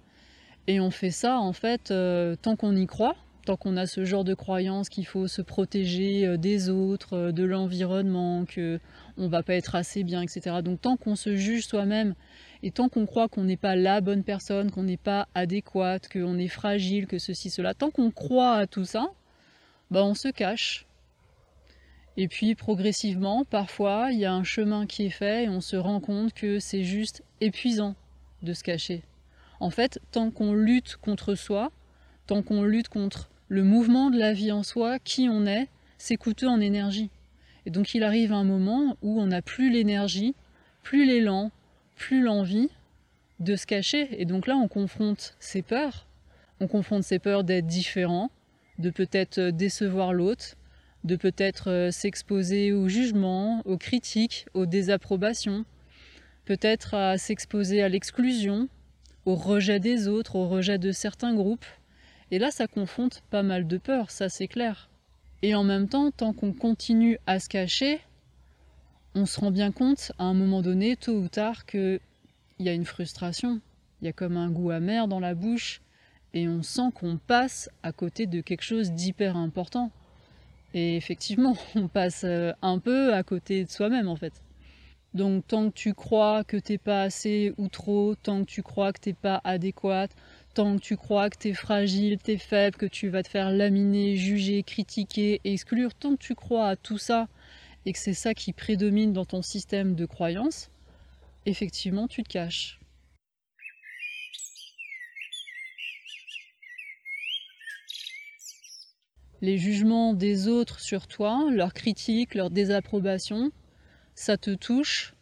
Et 0.66 0.80
on 0.80 0.90
fait 0.90 1.10
ça 1.10 1.38
en 1.38 1.52
fait 1.52 1.90
euh, 1.90 2.36
tant 2.40 2.56
qu'on 2.56 2.74
y 2.74 2.86
croit, 2.86 3.16
tant 3.46 3.56
qu'on 3.56 3.76
a 3.76 3.86
ce 3.86 4.04
genre 4.04 4.24
de 4.24 4.34
croyance 4.34 4.88
qu'il 4.88 5.06
faut 5.06 5.26
se 5.26 5.42
protéger 5.42 6.36
des 6.38 6.70
autres, 6.70 7.30
de 7.30 7.44
l'environnement, 7.44 8.44
que 8.46 8.80
on 9.16 9.28
va 9.28 9.42
pas 9.42 9.54
être 9.54 9.74
assez 9.74 10.04
bien, 10.04 10.22
etc. 10.22 10.56
Donc 10.62 10.80
tant 10.80 10.96
qu'on 10.96 11.16
se 11.16 11.36
juge 11.36 11.66
soi-même 11.66 12.14
et 12.62 12.70
tant 12.70 12.88
qu'on 12.88 13.06
croit 13.06 13.28
qu'on 13.28 13.44
n'est 13.44 13.56
pas 13.56 13.76
la 13.76 14.00
bonne 14.00 14.24
personne, 14.24 14.70
qu'on 14.70 14.82
n'est 14.82 14.96
pas 14.96 15.28
adéquate, 15.34 16.08
qu'on 16.08 16.38
est 16.38 16.48
fragile, 16.48 17.06
que 17.06 17.18
ceci, 17.18 17.50
cela, 17.50 17.74
tant 17.74 17.90
qu'on 17.90 18.10
croit 18.10 18.54
à 18.54 18.66
tout 18.66 18.84
ça, 18.84 19.08
bah 19.90 20.04
on 20.04 20.14
se 20.14 20.28
cache, 20.28 20.86
et 22.16 22.28
puis 22.28 22.54
progressivement, 22.54 23.44
parfois, 23.44 24.10
il 24.12 24.20
y 24.20 24.24
a 24.24 24.32
un 24.32 24.44
chemin 24.44 24.86
qui 24.86 25.06
est 25.06 25.10
fait 25.10 25.44
et 25.44 25.48
on 25.48 25.60
se 25.60 25.76
rend 25.76 26.00
compte 26.00 26.32
que 26.32 26.60
c'est 26.60 26.84
juste 26.84 27.24
épuisant 27.40 27.96
de 28.42 28.52
se 28.52 28.62
cacher. 28.62 29.02
En 29.58 29.70
fait, 29.70 30.00
tant 30.12 30.30
qu'on 30.30 30.52
lutte 30.52 30.96
contre 30.96 31.34
soi, 31.34 31.72
tant 32.26 32.42
qu'on 32.42 32.62
lutte 32.62 32.88
contre 32.88 33.30
le 33.48 33.64
mouvement 33.64 34.10
de 34.10 34.18
la 34.18 34.32
vie 34.32 34.52
en 34.52 34.62
soi, 34.62 34.98
qui 35.00 35.28
on 35.28 35.44
est, 35.44 35.68
c'est 35.98 36.16
coûteux 36.16 36.48
en 36.48 36.60
énergie. 36.60 37.10
Et 37.66 37.70
donc 37.70 37.94
il 37.94 38.02
arrive 38.02 38.32
un 38.32 38.44
moment 38.44 38.96
où 39.02 39.20
on 39.20 39.26
n'a 39.26 39.42
plus 39.42 39.70
l'énergie, 39.70 40.34
plus 40.82 41.06
l'élan, 41.06 41.50
plus 41.96 42.22
l'envie 42.22 42.68
de 43.40 43.56
se 43.56 43.66
cacher. 43.66 44.08
Et 44.20 44.24
donc 44.24 44.46
là, 44.46 44.56
on 44.56 44.68
confronte 44.68 45.36
ses 45.40 45.62
peurs. 45.62 46.06
On 46.60 46.68
confronte 46.68 47.02
ses 47.02 47.18
peurs 47.18 47.44
d'être 47.44 47.66
différent, 47.66 48.30
de 48.78 48.90
peut-être 48.90 49.50
décevoir 49.50 50.12
l'autre, 50.12 50.56
de 51.02 51.16
peut-être 51.16 51.70
euh, 51.70 51.90
s'exposer 51.90 52.72
au 52.72 52.88
jugement, 52.88 53.62
aux 53.66 53.76
critiques, 53.76 54.46
aux 54.54 54.66
désapprobations, 54.66 55.64
peut-être 56.44 56.94
à 56.94 57.18
s'exposer 57.18 57.82
à 57.82 57.88
l'exclusion, 57.88 58.68
au 59.26 59.34
rejet 59.34 59.80
des 59.80 60.08
autres, 60.08 60.36
au 60.36 60.48
rejet 60.48 60.78
de 60.78 60.92
certains 60.92 61.34
groupes. 61.34 61.66
Et 62.30 62.38
là, 62.38 62.50
ça 62.50 62.66
confronte 62.66 63.22
pas 63.30 63.42
mal 63.42 63.66
de 63.66 63.76
peur, 63.76 64.10
ça 64.10 64.28
c'est 64.28 64.48
clair. 64.48 64.88
Et 65.44 65.54
en 65.54 65.62
même 65.62 65.90
temps, 65.90 66.10
tant 66.10 66.32
qu'on 66.32 66.54
continue 66.54 67.18
à 67.26 67.38
se 67.38 67.50
cacher, 67.50 68.00
on 69.14 69.26
se 69.26 69.38
rend 69.38 69.50
bien 69.50 69.72
compte 69.72 70.10
à 70.18 70.24
un 70.24 70.32
moment 70.32 70.62
donné, 70.62 70.96
tôt 70.96 71.12
ou 71.12 71.28
tard, 71.28 71.66
qu'il 71.66 72.00
y 72.60 72.70
a 72.70 72.72
une 72.72 72.86
frustration, 72.86 73.60
il 74.00 74.06
y 74.06 74.08
a 74.08 74.14
comme 74.14 74.38
un 74.38 74.48
goût 74.48 74.70
amer 74.70 75.06
dans 75.06 75.20
la 75.20 75.34
bouche, 75.34 75.82
et 76.32 76.48
on 76.48 76.62
sent 76.62 76.88
qu'on 76.94 77.18
passe 77.18 77.68
à 77.82 77.92
côté 77.92 78.26
de 78.26 78.40
quelque 78.40 78.62
chose 78.62 78.92
d'hyper 78.92 79.36
important. 79.36 79.90
Et 80.72 80.96
effectivement, 80.96 81.58
on 81.74 81.88
passe 81.88 82.24
euh, 82.24 82.54
un 82.62 82.78
peu 82.78 83.12
à 83.12 83.22
côté 83.22 83.66
de 83.66 83.70
soi-même 83.70 84.08
en 84.08 84.16
fait. 84.16 84.32
Donc 85.12 85.46
tant 85.46 85.68
que 85.68 85.74
tu 85.74 85.92
crois 85.92 86.42
que 86.42 86.56
t'es 86.56 86.78
pas 86.78 87.02
assez 87.02 87.52
ou 87.58 87.68
trop, 87.68 88.14
tant 88.14 88.46
que 88.46 88.50
tu 88.50 88.62
crois 88.62 88.94
que 88.94 89.00
t'es 89.00 89.12
pas 89.12 89.42
adéquate, 89.44 90.16
tant 90.54 90.76
que 90.76 90.80
tu 90.80 90.96
crois 90.96 91.30
que 91.30 91.38
tu 91.38 91.48
es 91.48 91.54
fragile, 91.54 92.18
tu 92.22 92.30
es 92.30 92.38
faible, 92.38 92.76
que 92.76 92.86
tu 92.86 93.08
vas 93.08 93.24
te 93.24 93.28
faire 93.28 93.50
laminer, 93.50 94.16
juger, 94.16 94.62
critiquer, 94.62 95.40
exclure, 95.44 95.94
tant 95.94 96.12
que 96.12 96.22
tu 96.22 96.34
crois 96.34 96.68
à 96.68 96.76
tout 96.76 96.98
ça 96.98 97.28
et 97.84 97.92
que 97.92 97.98
c'est 97.98 98.14
ça 98.14 98.34
qui 98.34 98.52
prédomine 98.52 99.12
dans 99.12 99.24
ton 99.24 99.42
système 99.42 99.94
de 99.94 100.06
croyance, 100.06 100.70
effectivement, 101.44 102.08
tu 102.08 102.22
te 102.22 102.28
caches. 102.28 102.80
Les 109.42 109.58
jugements 109.58 110.14
des 110.14 110.48
autres 110.48 110.80
sur 110.80 111.06
toi, 111.06 111.50
leurs 111.50 111.74
critiques, 111.74 112.34
leurs 112.34 112.50
désapprobations, 112.50 113.50
ça 114.14 114.38
te 114.38 114.54
touche 114.54 115.13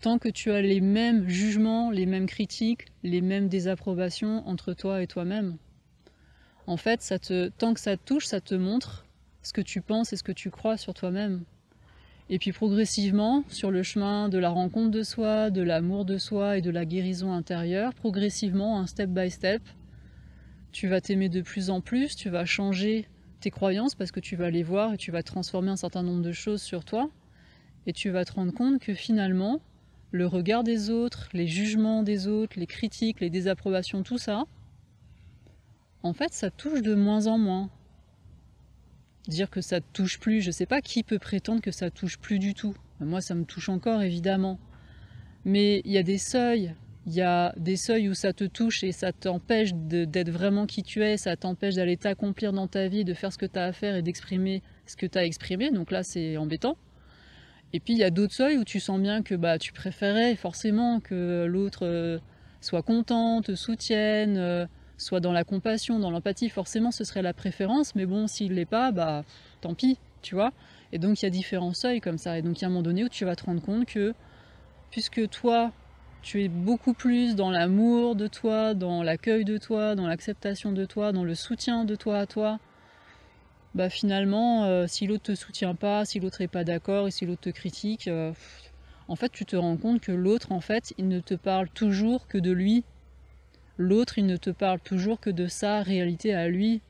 tant 0.00 0.18
que 0.18 0.28
tu 0.28 0.50
as 0.50 0.62
les 0.62 0.80
mêmes 0.80 1.28
jugements, 1.28 1.90
les 1.90 2.06
mêmes 2.06 2.26
critiques, 2.26 2.86
les 3.02 3.20
mêmes 3.20 3.48
désapprobations 3.48 4.46
entre 4.48 4.72
toi 4.72 5.02
et 5.02 5.06
toi-même. 5.06 5.56
En 6.66 6.76
fait, 6.76 7.00
tant 7.58 7.74
que 7.74 7.80
ça 7.80 7.96
te 7.96 8.04
touche, 8.04 8.26
ça 8.26 8.40
te 8.40 8.54
montre 8.54 9.04
ce 9.42 9.52
que 9.52 9.60
tu 9.60 9.80
penses 9.80 10.12
et 10.12 10.16
ce 10.16 10.22
que 10.22 10.32
tu 10.32 10.50
crois 10.50 10.76
sur 10.76 10.94
toi-même. 10.94 11.42
Et 12.28 12.38
puis 12.38 12.52
progressivement, 12.52 13.42
sur 13.48 13.70
le 13.70 13.82
chemin 13.82 14.28
de 14.28 14.38
la 14.38 14.50
rencontre 14.50 14.90
de 14.90 15.02
soi, 15.02 15.50
de 15.50 15.62
l'amour 15.62 16.04
de 16.04 16.16
soi 16.16 16.58
et 16.58 16.60
de 16.60 16.70
la 16.70 16.84
guérison 16.84 17.32
intérieure, 17.32 17.92
progressivement, 17.92 18.78
un 18.78 18.86
step 18.86 19.10
by 19.10 19.30
step, 19.30 19.62
tu 20.70 20.86
vas 20.86 21.00
t'aimer 21.00 21.28
de 21.28 21.40
plus 21.40 21.70
en 21.70 21.80
plus, 21.80 22.14
tu 22.14 22.30
vas 22.30 22.44
changer 22.44 23.08
tes 23.40 23.50
croyances 23.50 23.96
parce 23.96 24.12
que 24.12 24.20
tu 24.20 24.36
vas 24.36 24.50
les 24.50 24.62
voir 24.62 24.94
et 24.94 24.96
tu 24.96 25.10
vas 25.10 25.24
transformer 25.24 25.70
un 25.70 25.76
certain 25.76 26.04
nombre 26.04 26.22
de 26.22 26.32
choses 26.32 26.62
sur 26.62 26.84
toi. 26.84 27.10
Et 27.86 27.92
tu 27.92 28.10
vas 28.10 28.24
te 28.24 28.32
rendre 28.32 28.52
compte 28.52 28.78
que 28.78 28.94
finalement, 28.94 29.60
le 30.12 30.26
regard 30.26 30.64
des 30.64 30.90
autres, 30.90 31.28
les 31.32 31.46
jugements 31.46 32.02
des 32.02 32.26
autres, 32.26 32.58
les 32.58 32.66
critiques, 32.66 33.20
les 33.20 33.30
désapprobations, 33.30 34.02
tout 34.02 34.18
ça, 34.18 34.44
en 36.02 36.12
fait, 36.12 36.32
ça 36.32 36.50
touche 36.50 36.82
de 36.82 36.94
moins 36.94 37.26
en 37.26 37.38
moins 37.38 37.70
dire 39.28 39.50
que 39.50 39.60
ça 39.60 39.80
touche 39.80 40.18
plus, 40.18 40.40
je 40.40 40.50
sais 40.50 40.66
pas 40.66 40.80
qui 40.80 41.02
peut 41.02 41.18
prétendre 41.18 41.60
que 41.62 41.70
ça 41.70 41.90
touche 41.90 42.18
plus 42.18 42.38
du 42.38 42.54
tout. 42.54 42.74
Moi, 43.00 43.20
ça 43.20 43.34
me 43.34 43.44
touche 43.44 43.68
encore, 43.68 44.02
évidemment. 44.02 44.58
Mais 45.44 45.80
il 45.84 45.92
y 45.92 45.98
a 45.98 46.02
des 46.02 46.18
seuils. 46.18 46.74
Il 47.06 47.14
y 47.14 47.22
a 47.22 47.54
des 47.56 47.76
seuils 47.76 48.10
où 48.10 48.14
ça 48.14 48.34
te 48.34 48.44
touche 48.44 48.84
et 48.84 48.92
ça 48.92 49.12
t'empêche 49.12 49.72
d'être 49.74 50.30
vraiment 50.30 50.66
qui 50.66 50.82
tu 50.82 51.02
es, 51.02 51.16
ça 51.16 51.34
t'empêche 51.34 51.74
d'aller 51.76 51.96
t'accomplir 51.96 52.52
dans 52.52 52.66
ta 52.66 52.88
vie, 52.88 53.04
de 53.04 53.14
faire 53.14 53.32
ce 53.32 53.38
que 53.38 53.46
tu 53.46 53.58
as 53.58 53.64
à 53.64 53.72
faire 53.72 53.96
et 53.96 54.02
d'exprimer 54.02 54.62
ce 54.86 54.96
que 54.96 55.06
tu 55.06 55.16
as 55.16 55.24
exprimé. 55.24 55.70
Donc 55.70 55.90
là, 55.90 56.02
c'est 56.02 56.36
embêtant. 56.36 56.76
Et 57.72 57.80
puis 57.80 57.94
il 57.94 57.98
y 57.98 58.04
a 58.04 58.10
d'autres 58.10 58.34
seuils 58.34 58.58
où 58.58 58.64
tu 58.64 58.80
sens 58.80 59.00
bien 59.00 59.22
que 59.22 59.34
bah, 59.34 59.58
tu 59.58 59.72
préférais 59.72 60.34
forcément 60.36 61.00
que 61.00 61.44
l'autre 61.48 61.86
euh, 61.86 62.18
soit 62.60 62.82
content, 62.82 63.42
te 63.42 63.54
soutienne, 63.54 64.36
euh, 64.38 64.66
soit 64.98 65.20
dans 65.20 65.32
la 65.32 65.44
compassion, 65.44 65.98
dans 65.98 66.10
l'empathie, 66.10 66.48
forcément 66.48 66.90
ce 66.90 67.04
serait 67.04 67.22
la 67.22 67.32
préférence, 67.32 67.94
mais 67.94 68.06
bon, 68.06 68.26
s'il 68.26 68.54
l'est 68.54 68.64
pas, 68.64 68.90
bah 68.90 69.24
tant 69.60 69.74
pis, 69.74 69.98
tu 70.22 70.34
vois. 70.34 70.52
Et 70.92 70.98
donc 70.98 71.22
il 71.22 71.26
y 71.26 71.28
a 71.28 71.30
différents 71.30 71.74
seuils 71.74 72.00
comme 72.00 72.18
ça. 72.18 72.38
Et 72.38 72.42
donc 72.42 72.58
il 72.58 72.62
y 72.62 72.64
a 72.64 72.68
un 72.68 72.70
moment 72.70 72.82
donné 72.82 73.04
où 73.04 73.08
tu 73.08 73.24
vas 73.24 73.36
te 73.36 73.44
rendre 73.44 73.62
compte 73.62 73.86
que, 73.86 74.14
puisque 74.90 75.28
toi, 75.30 75.72
tu 76.22 76.42
es 76.42 76.48
beaucoup 76.48 76.92
plus 76.92 77.34
dans 77.34 77.50
l'amour 77.50 78.14
de 78.16 78.26
toi, 78.26 78.74
dans 78.74 79.02
l'accueil 79.02 79.44
de 79.44 79.58
toi, 79.58 79.94
dans 79.94 80.06
l'acceptation 80.06 80.72
de 80.72 80.84
toi, 80.84 81.12
dans 81.12 81.24
le 81.24 81.34
soutien 81.34 81.84
de 81.84 81.94
toi 81.94 82.18
à 82.18 82.26
toi, 82.26 82.58
bah 83.74 83.90
finalement, 83.90 84.64
euh, 84.64 84.86
si 84.86 85.06
l'autre 85.06 85.24
te 85.24 85.34
soutient 85.34 85.74
pas, 85.74 86.04
si 86.04 86.20
l'autre 86.20 86.40
est 86.40 86.48
pas 86.48 86.64
d'accord 86.64 87.08
et 87.08 87.10
si 87.10 87.26
l'autre 87.26 87.42
te 87.42 87.50
critique, 87.50 88.08
euh, 88.08 88.32
en 89.08 89.16
fait, 89.16 89.30
tu 89.30 89.44
te 89.44 89.56
rends 89.56 89.76
compte 89.76 90.00
que 90.00 90.12
l'autre, 90.12 90.52
en 90.52 90.60
fait, 90.60 90.94
il 90.98 91.08
ne 91.08 91.20
te 91.20 91.34
parle 91.34 91.68
toujours 91.68 92.26
que 92.26 92.38
de 92.38 92.50
lui 92.50 92.84
L'autre, 93.82 94.18
il 94.18 94.26
ne 94.26 94.36
te 94.36 94.50
parle 94.50 94.78
toujours 94.78 95.20
que 95.20 95.30
de 95.30 95.46
sa 95.46 95.82
réalité 95.82 96.34
à 96.34 96.48
lui. 96.48 96.82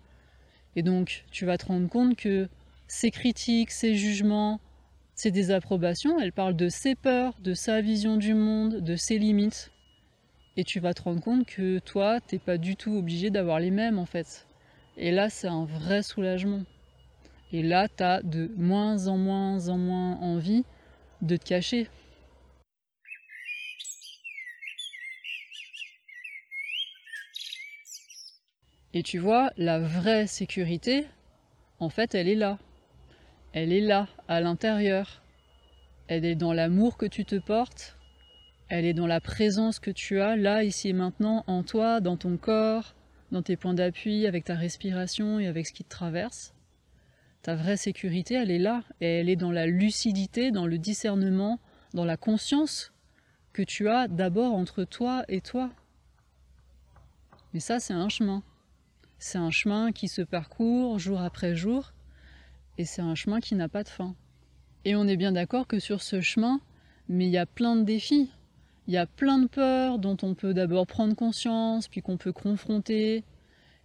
Et 0.75 0.83
donc, 0.83 1.25
tu 1.31 1.47
vas 1.47 1.57
te 1.57 1.67
rendre 1.67 1.89
compte 1.89 2.17
que 2.17 2.49
ses 2.89 3.13
critiques, 3.13 3.71
ses 3.71 3.95
jugements, 3.95 4.59
ses 5.15 5.31
désapprobations, 5.31 6.19
elles 6.19 6.33
parlent 6.33 6.57
de 6.57 6.69
ses 6.69 6.97
peurs, 6.97 7.35
de 7.39 7.55
sa 7.55 7.81
vision 7.81 8.17
du 8.17 8.35
monde, 8.35 8.81
de 8.81 8.97
ses 8.97 9.19
limites. 9.19 9.71
Et 10.57 10.65
tu 10.65 10.81
vas 10.81 10.93
te 10.93 11.03
rendre 11.03 11.21
compte 11.21 11.47
que 11.47 11.79
toi, 11.79 12.21
t'es 12.21 12.41
pas 12.41 12.59
du 12.59 12.75
tout 12.75 12.97
obligé 12.97 13.31
d'avoir 13.31 13.61
les 13.61 13.71
mêmes 13.71 14.01
en 14.01 14.07
fait. 14.07 14.49
Et 14.97 15.13
là, 15.13 15.31
c'est 15.31 15.47
un 15.47 15.67
vrai 15.67 16.03
soulagement. 16.03 16.65
Et 17.53 17.63
là, 17.63 17.89
tu 17.89 18.03
as 18.03 18.23
de 18.23 18.51
moins 18.57 19.09
en 19.09 19.17
moins 19.17 19.69
en 19.69 19.77
moins 19.77 20.17
envie 20.21 20.65
de 21.21 21.37
te 21.37 21.45
cacher. 21.45 21.89
Et 28.93 29.03
tu 29.03 29.19
vois, 29.19 29.53
la 29.57 29.79
vraie 29.79 30.27
sécurité, 30.27 31.07
en 31.79 31.91
fait, 31.91 32.15
elle 32.15 32.29
est 32.29 32.35
là. 32.35 32.59
Elle 33.53 33.73
est 33.73 33.81
là, 33.81 34.09
à 34.29 34.41
l'intérieur. 34.41 35.23
Elle 36.09 36.25
est 36.25 36.35
dans 36.35 36.53
l'amour 36.53 36.97
que 36.97 37.07
tu 37.07 37.25
te 37.25 37.37
portes. 37.37 37.97
Elle 38.69 38.85
est 38.85 38.95
dans 38.95 39.07
la 39.07 39.21
présence 39.21 39.81
que 39.81 39.91
tu 39.91 40.21
as 40.21 40.37
là, 40.37 40.63
ici 40.65 40.89
et 40.89 40.93
maintenant, 40.93 41.45
en 41.47 41.63
toi, 41.63 42.01
dans 42.01 42.17
ton 42.17 42.37
corps, 42.37 42.95
dans 43.33 43.43
tes 43.43 43.57
points 43.57 43.75
d'appui, 43.75 44.27
avec 44.27 44.45
ta 44.45 44.55
respiration 44.55 45.41
et 45.41 45.47
avec 45.47 45.67
ce 45.67 45.73
qui 45.73 45.85
te 45.85 45.91
traverse. 45.91 46.53
Ta 47.43 47.55
vraie 47.55 47.77
sécurité, 47.77 48.35
elle 48.35 48.51
est 48.51 48.59
là. 48.59 48.85
Et 49.01 49.21
elle 49.21 49.29
est 49.29 49.37
dans 49.37 49.53
la 49.53 49.67
lucidité, 49.67 50.51
dans 50.51 50.67
le 50.67 50.79
discernement, 50.79 51.59
dans 51.95 52.05
la 52.05 52.17
conscience 52.17 52.93
que 53.53 53.63
tu 53.63 53.89
as 53.89 54.09
d'abord 54.09 54.55
entre 54.55 54.85
toi 54.85 55.25
et 55.29 55.41
toi. 55.41 55.71
Mais 57.53 57.61
ça, 57.61 57.81
c'est 57.81 57.95
un 57.95 58.09
chemin. 58.09 58.43
C'est 59.19 59.39
un 59.39 59.51
chemin 59.51 59.93
qui 59.93 60.09
se 60.09 60.23
parcourt 60.23 60.99
jour 60.99 61.21
après 61.21 61.55
jour, 61.55 61.93
et 62.79 62.85
c'est 62.85 63.03
un 63.03 63.15
chemin 63.15 63.41
qui 63.41 63.55
n'a 63.55 63.69
pas 63.69 63.83
de 63.83 63.89
fin. 63.89 64.15
Et 64.85 64.97
on 64.97 65.07
est 65.07 65.17
bien 65.17 65.33
d'accord 65.33 65.67
que 65.67 65.79
sur 65.79 66.01
ce 66.01 66.21
chemin, 66.21 66.61
mais 67.09 67.27
il 67.27 67.31
y 67.31 67.39
a 67.39 67.45
plein 67.45 67.77
de 67.77 67.83
défis. 67.83 68.31
Il 68.87 68.95
y 68.95 68.97
a 68.97 69.07
plein 69.07 69.39
de 69.39 69.47
peurs 69.47 69.99
dont 69.99 70.17
on 70.23 70.35
peut 70.35 70.55
d'abord 70.55 70.87
prendre 70.87 71.15
conscience, 71.15 71.87
puis 71.89 72.01
qu'on 72.01 72.17
peut 72.17 72.33
confronter, 72.33 73.25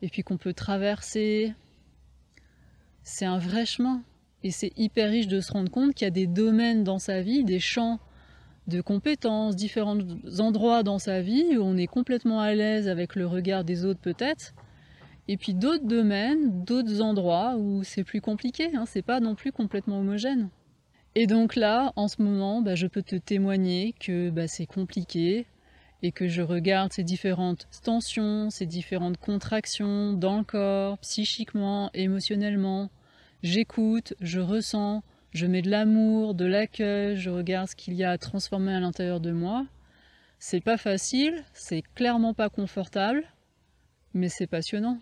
et 0.02 0.10
puis 0.10 0.24
qu'on 0.24 0.38
peut 0.38 0.54
traverser. 0.54 1.54
C'est 3.08 3.26
un 3.26 3.38
vrai 3.38 3.66
chemin. 3.66 4.02
Et 4.44 4.52
c'est 4.52 4.74
hyper 4.78 5.10
riche 5.10 5.28
de 5.28 5.40
se 5.40 5.54
rendre 5.54 5.72
compte 5.72 5.94
qu'il 5.94 6.06
y 6.06 6.08
a 6.08 6.12
des 6.12 6.28
domaines 6.28 6.84
dans 6.84 7.00
sa 7.00 7.22
vie, 7.22 7.44
des 7.44 7.60
champs 7.60 8.00
de 8.68 8.82
compétences, 8.82 9.56
différents 9.56 9.98
endroits 10.40 10.82
dans 10.82 10.98
sa 10.98 11.22
vie 11.22 11.56
où 11.56 11.62
on 11.62 11.78
est 11.78 11.88
complètement 11.88 12.42
à 12.42 12.54
l'aise 12.56 12.88
avec 12.88 13.16
le 13.16 13.28
regard 13.28 13.64
des 13.64 13.86
autres 13.86 14.00
peut-être, 14.00 14.56
et 15.28 15.38
puis 15.38 15.54
d'autres 15.54 15.86
domaines, 15.86 16.64
d'autres 16.64 17.00
endroits 17.02 17.56
où 17.58 17.84
c'est 17.84 18.04
plus 18.04 18.22
compliqué, 18.22 18.76
hein, 18.76 18.86
c'est 18.88 19.04
pas 19.04 19.20
non 19.20 19.36
plus 19.36 19.52
complètement 19.52 20.00
homogène. 20.00 20.50
Et 21.14 21.28
donc 21.28 21.56
là, 21.56 21.94
en 21.96 22.08
ce 22.08 22.24
moment, 22.24 22.62
bah, 22.62 22.74
je 22.74 22.88
peux 22.88 23.04
te 23.04 23.16
témoigner 23.16 23.94
que 24.00 24.32
bah, 24.32 24.48
c'est 24.48 24.66
compliqué 24.66 25.46
et 26.06 26.12
que 26.12 26.28
je 26.28 26.44
regarde 26.44 26.94
ces 26.94 27.04
différentes 27.04 27.68
tensions, 27.84 28.52
ces 28.52 28.68
différentes 28.68 29.18
contractions 29.18 30.14
dans 30.14 30.38
le 30.38 30.44
corps, 30.44 31.00
psychiquement, 31.00 31.90
émotionnellement. 31.96 32.92
J'écoute, 33.42 34.14
je 34.22 34.40
ressens, 34.40 35.02
je 35.32 35.48
mets 35.48 35.64
de 35.64 35.72
l'amour, 35.72 36.36
de 36.36 36.46
l'accueil, 36.46 37.18
je 37.18 37.32
regarde 37.32 37.70
ce 37.70 37.76
qu'il 37.76 37.96
y 37.96 38.04
a 38.04 38.12
à 38.12 38.20
transformer 38.20 38.72
à 38.76 38.80
l'intérieur 38.80 39.20
de 39.20 39.32
moi. 39.32 39.66
C'est 40.38 40.62
pas 40.62 40.78
facile, 40.78 41.44
c'est 41.54 41.82
clairement 41.96 42.36
pas 42.36 42.50
confortable, 42.50 43.24
mais 44.14 44.30
c'est 44.30 44.46
passionnant. 44.46 45.00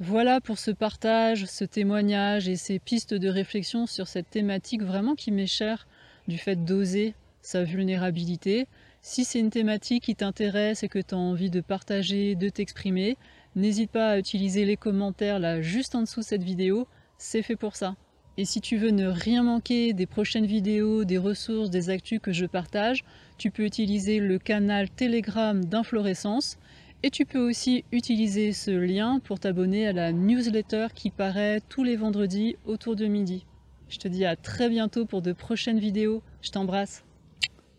Voilà 0.00 0.40
pour 0.40 0.58
ce 0.58 0.70
partage, 0.70 1.44
ce 1.44 1.66
témoignage 1.66 2.48
et 2.48 2.56
ces 2.56 2.78
pistes 2.78 3.12
de 3.12 3.28
réflexion 3.28 3.86
sur 3.86 4.08
cette 4.08 4.30
thématique 4.30 4.82
vraiment 4.82 5.14
qui 5.14 5.30
m'est 5.30 5.46
chère 5.46 5.86
du 6.26 6.38
fait 6.38 6.64
d'oser 6.64 7.12
sa 7.42 7.64
vulnérabilité. 7.64 8.66
Si 9.04 9.24
c'est 9.24 9.40
une 9.40 9.50
thématique 9.50 10.04
qui 10.04 10.14
t'intéresse 10.14 10.84
et 10.84 10.88
que 10.88 11.00
tu 11.00 11.16
as 11.16 11.18
envie 11.18 11.50
de 11.50 11.60
partager, 11.60 12.36
de 12.36 12.48
t'exprimer, 12.48 13.16
n'hésite 13.56 13.90
pas 13.90 14.10
à 14.10 14.18
utiliser 14.18 14.64
les 14.64 14.76
commentaires 14.76 15.40
là 15.40 15.60
juste 15.60 15.96
en 15.96 16.02
dessous 16.02 16.20
de 16.20 16.24
cette 16.24 16.44
vidéo, 16.44 16.86
c'est 17.18 17.42
fait 17.42 17.56
pour 17.56 17.74
ça. 17.74 17.96
Et 18.38 18.44
si 18.44 18.60
tu 18.60 18.76
veux 18.76 18.90
ne 18.90 19.08
rien 19.08 19.42
manquer 19.42 19.92
des 19.92 20.06
prochaines 20.06 20.46
vidéos, 20.46 21.02
des 21.02 21.18
ressources, 21.18 21.68
des 21.68 21.90
actus 21.90 22.20
que 22.22 22.32
je 22.32 22.46
partage, 22.46 23.04
tu 23.38 23.50
peux 23.50 23.64
utiliser 23.64 24.20
le 24.20 24.38
canal 24.38 24.88
Telegram 24.88 25.62
d'Inflorescence 25.64 26.56
et 27.02 27.10
tu 27.10 27.26
peux 27.26 27.40
aussi 27.40 27.84
utiliser 27.90 28.52
ce 28.52 28.70
lien 28.70 29.18
pour 29.18 29.40
t'abonner 29.40 29.88
à 29.88 29.92
la 29.92 30.12
newsletter 30.12 30.86
qui 30.94 31.10
paraît 31.10 31.60
tous 31.68 31.82
les 31.82 31.96
vendredis 31.96 32.54
autour 32.64 32.94
de 32.94 33.06
midi. 33.06 33.46
Je 33.88 33.98
te 33.98 34.06
dis 34.06 34.24
à 34.24 34.36
très 34.36 34.68
bientôt 34.68 35.06
pour 35.06 35.22
de 35.22 35.32
prochaines 35.32 35.80
vidéos. 35.80 36.22
Je 36.40 36.52
t'embrasse. 36.52 37.04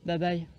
Bye 0.05 0.19
bye. 0.19 0.52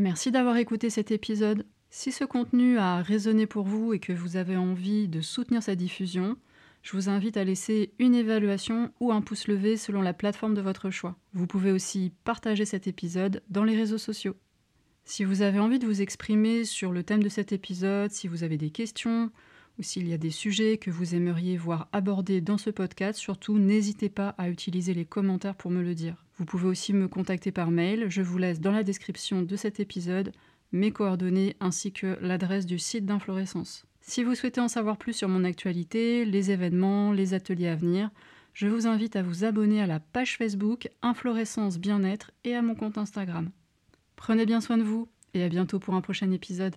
Merci 0.00 0.30
d'avoir 0.30 0.56
écouté 0.56 0.88
cet 0.88 1.10
épisode. 1.10 1.66
Si 1.90 2.10
ce 2.10 2.24
contenu 2.24 2.78
a 2.78 3.02
résonné 3.02 3.46
pour 3.46 3.66
vous 3.66 3.92
et 3.92 3.98
que 3.98 4.14
vous 4.14 4.36
avez 4.36 4.56
envie 4.56 5.08
de 5.08 5.20
soutenir 5.20 5.62
sa 5.62 5.74
diffusion, 5.74 6.38
je 6.80 6.92
vous 6.92 7.10
invite 7.10 7.36
à 7.36 7.44
laisser 7.44 7.92
une 7.98 8.14
évaluation 8.14 8.92
ou 9.00 9.12
un 9.12 9.20
pouce 9.20 9.46
levé 9.46 9.76
selon 9.76 10.00
la 10.00 10.14
plateforme 10.14 10.54
de 10.54 10.62
votre 10.62 10.88
choix. 10.88 11.18
Vous 11.34 11.46
pouvez 11.46 11.70
aussi 11.70 12.14
partager 12.24 12.64
cet 12.64 12.86
épisode 12.86 13.42
dans 13.50 13.62
les 13.62 13.76
réseaux 13.76 13.98
sociaux. 13.98 14.36
Si 15.04 15.22
vous 15.22 15.42
avez 15.42 15.58
envie 15.58 15.78
de 15.78 15.86
vous 15.86 16.00
exprimer 16.00 16.64
sur 16.64 16.92
le 16.92 17.02
thème 17.02 17.22
de 17.22 17.28
cet 17.28 17.52
épisode, 17.52 18.10
si 18.10 18.26
vous 18.26 18.42
avez 18.42 18.56
des 18.56 18.70
questions 18.70 19.30
ou 19.78 19.82
s'il 19.82 20.08
y 20.08 20.14
a 20.14 20.18
des 20.18 20.30
sujets 20.30 20.78
que 20.78 20.90
vous 20.90 21.14
aimeriez 21.14 21.58
voir 21.58 21.90
abordés 21.92 22.40
dans 22.40 22.56
ce 22.56 22.70
podcast, 22.70 23.18
surtout 23.18 23.58
n'hésitez 23.58 24.08
pas 24.08 24.30
à 24.38 24.48
utiliser 24.48 24.94
les 24.94 25.04
commentaires 25.04 25.56
pour 25.56 25.70
me 25.70 25.82
le 25.82 25.94
dire. 25.94 26.24
Vous 26.40 26.46
pouvez 26.46 26.68
aussi 26.68 26.94
me 26.94 27.06
contacter 27.06 27.52
par 27.52 27.70
mail, 27.70 28.06
je 28.08 28.22
vous 28.22 28.38
laisse 28.38 28.60
dans 28.60 28.72
la 28.72 28.82
description 28.82 29.42
de 29.42 29.56
cet 29.56 29.78
épisode 29.78 30.32
mes 30.72 30.90
coordonnées 30.90 31.54
ainsi 31.60 31.92
que 31.92 32.16
l'adresse 32.22 32.64
du 32.64 32.78
site 32.78 33.04
d'inflorescence. 33.04 33.84
Si 34.00 34.24
vous 34.24 34.34
souhaitez 34.34 34.62
en 34.62 34.68
savoir 34.68 34.96
plus 34.96 35.12
sur 35.12 35.28
mon 35.28 35.44
actualité, 35.44 36.24
les 36.24 36.50
événements, 36.50 37.12
les 37.12 37.34
ateliers 37.34 37.68
à 37.68 37.76
venir, 37.76 38.08
je 38.54 38.68
vous 38.68 38.86
invite 38.86 39.16
à 39.16 39.22
vous 39.22 39.44
abonner 39.44 39.82
à 39.82 39.86
la 39.86 40.00
page 40.00 40.38
Facebook 40.38 40.88
Inflorescence 41.02 41.78
Bien-être 41.78 42.30
et 42.44 42.54
à 42.54 42.62
mon 42.62 42.74
compte 42.74 42.96
Instagram. 42.96 43.50
Prenez 44.16 44.46
bien 44.46 44.62
soin 44.62 44.78
de 44.78 44.82
vous 44.82 45.08
et 45.34 45.42
à 45.42 45.50
bientôt 45.50 45.78
pour 45.78 45.92
un 45.92 46.00
prochain 46.00 46.30
épisode. 46.30 46.74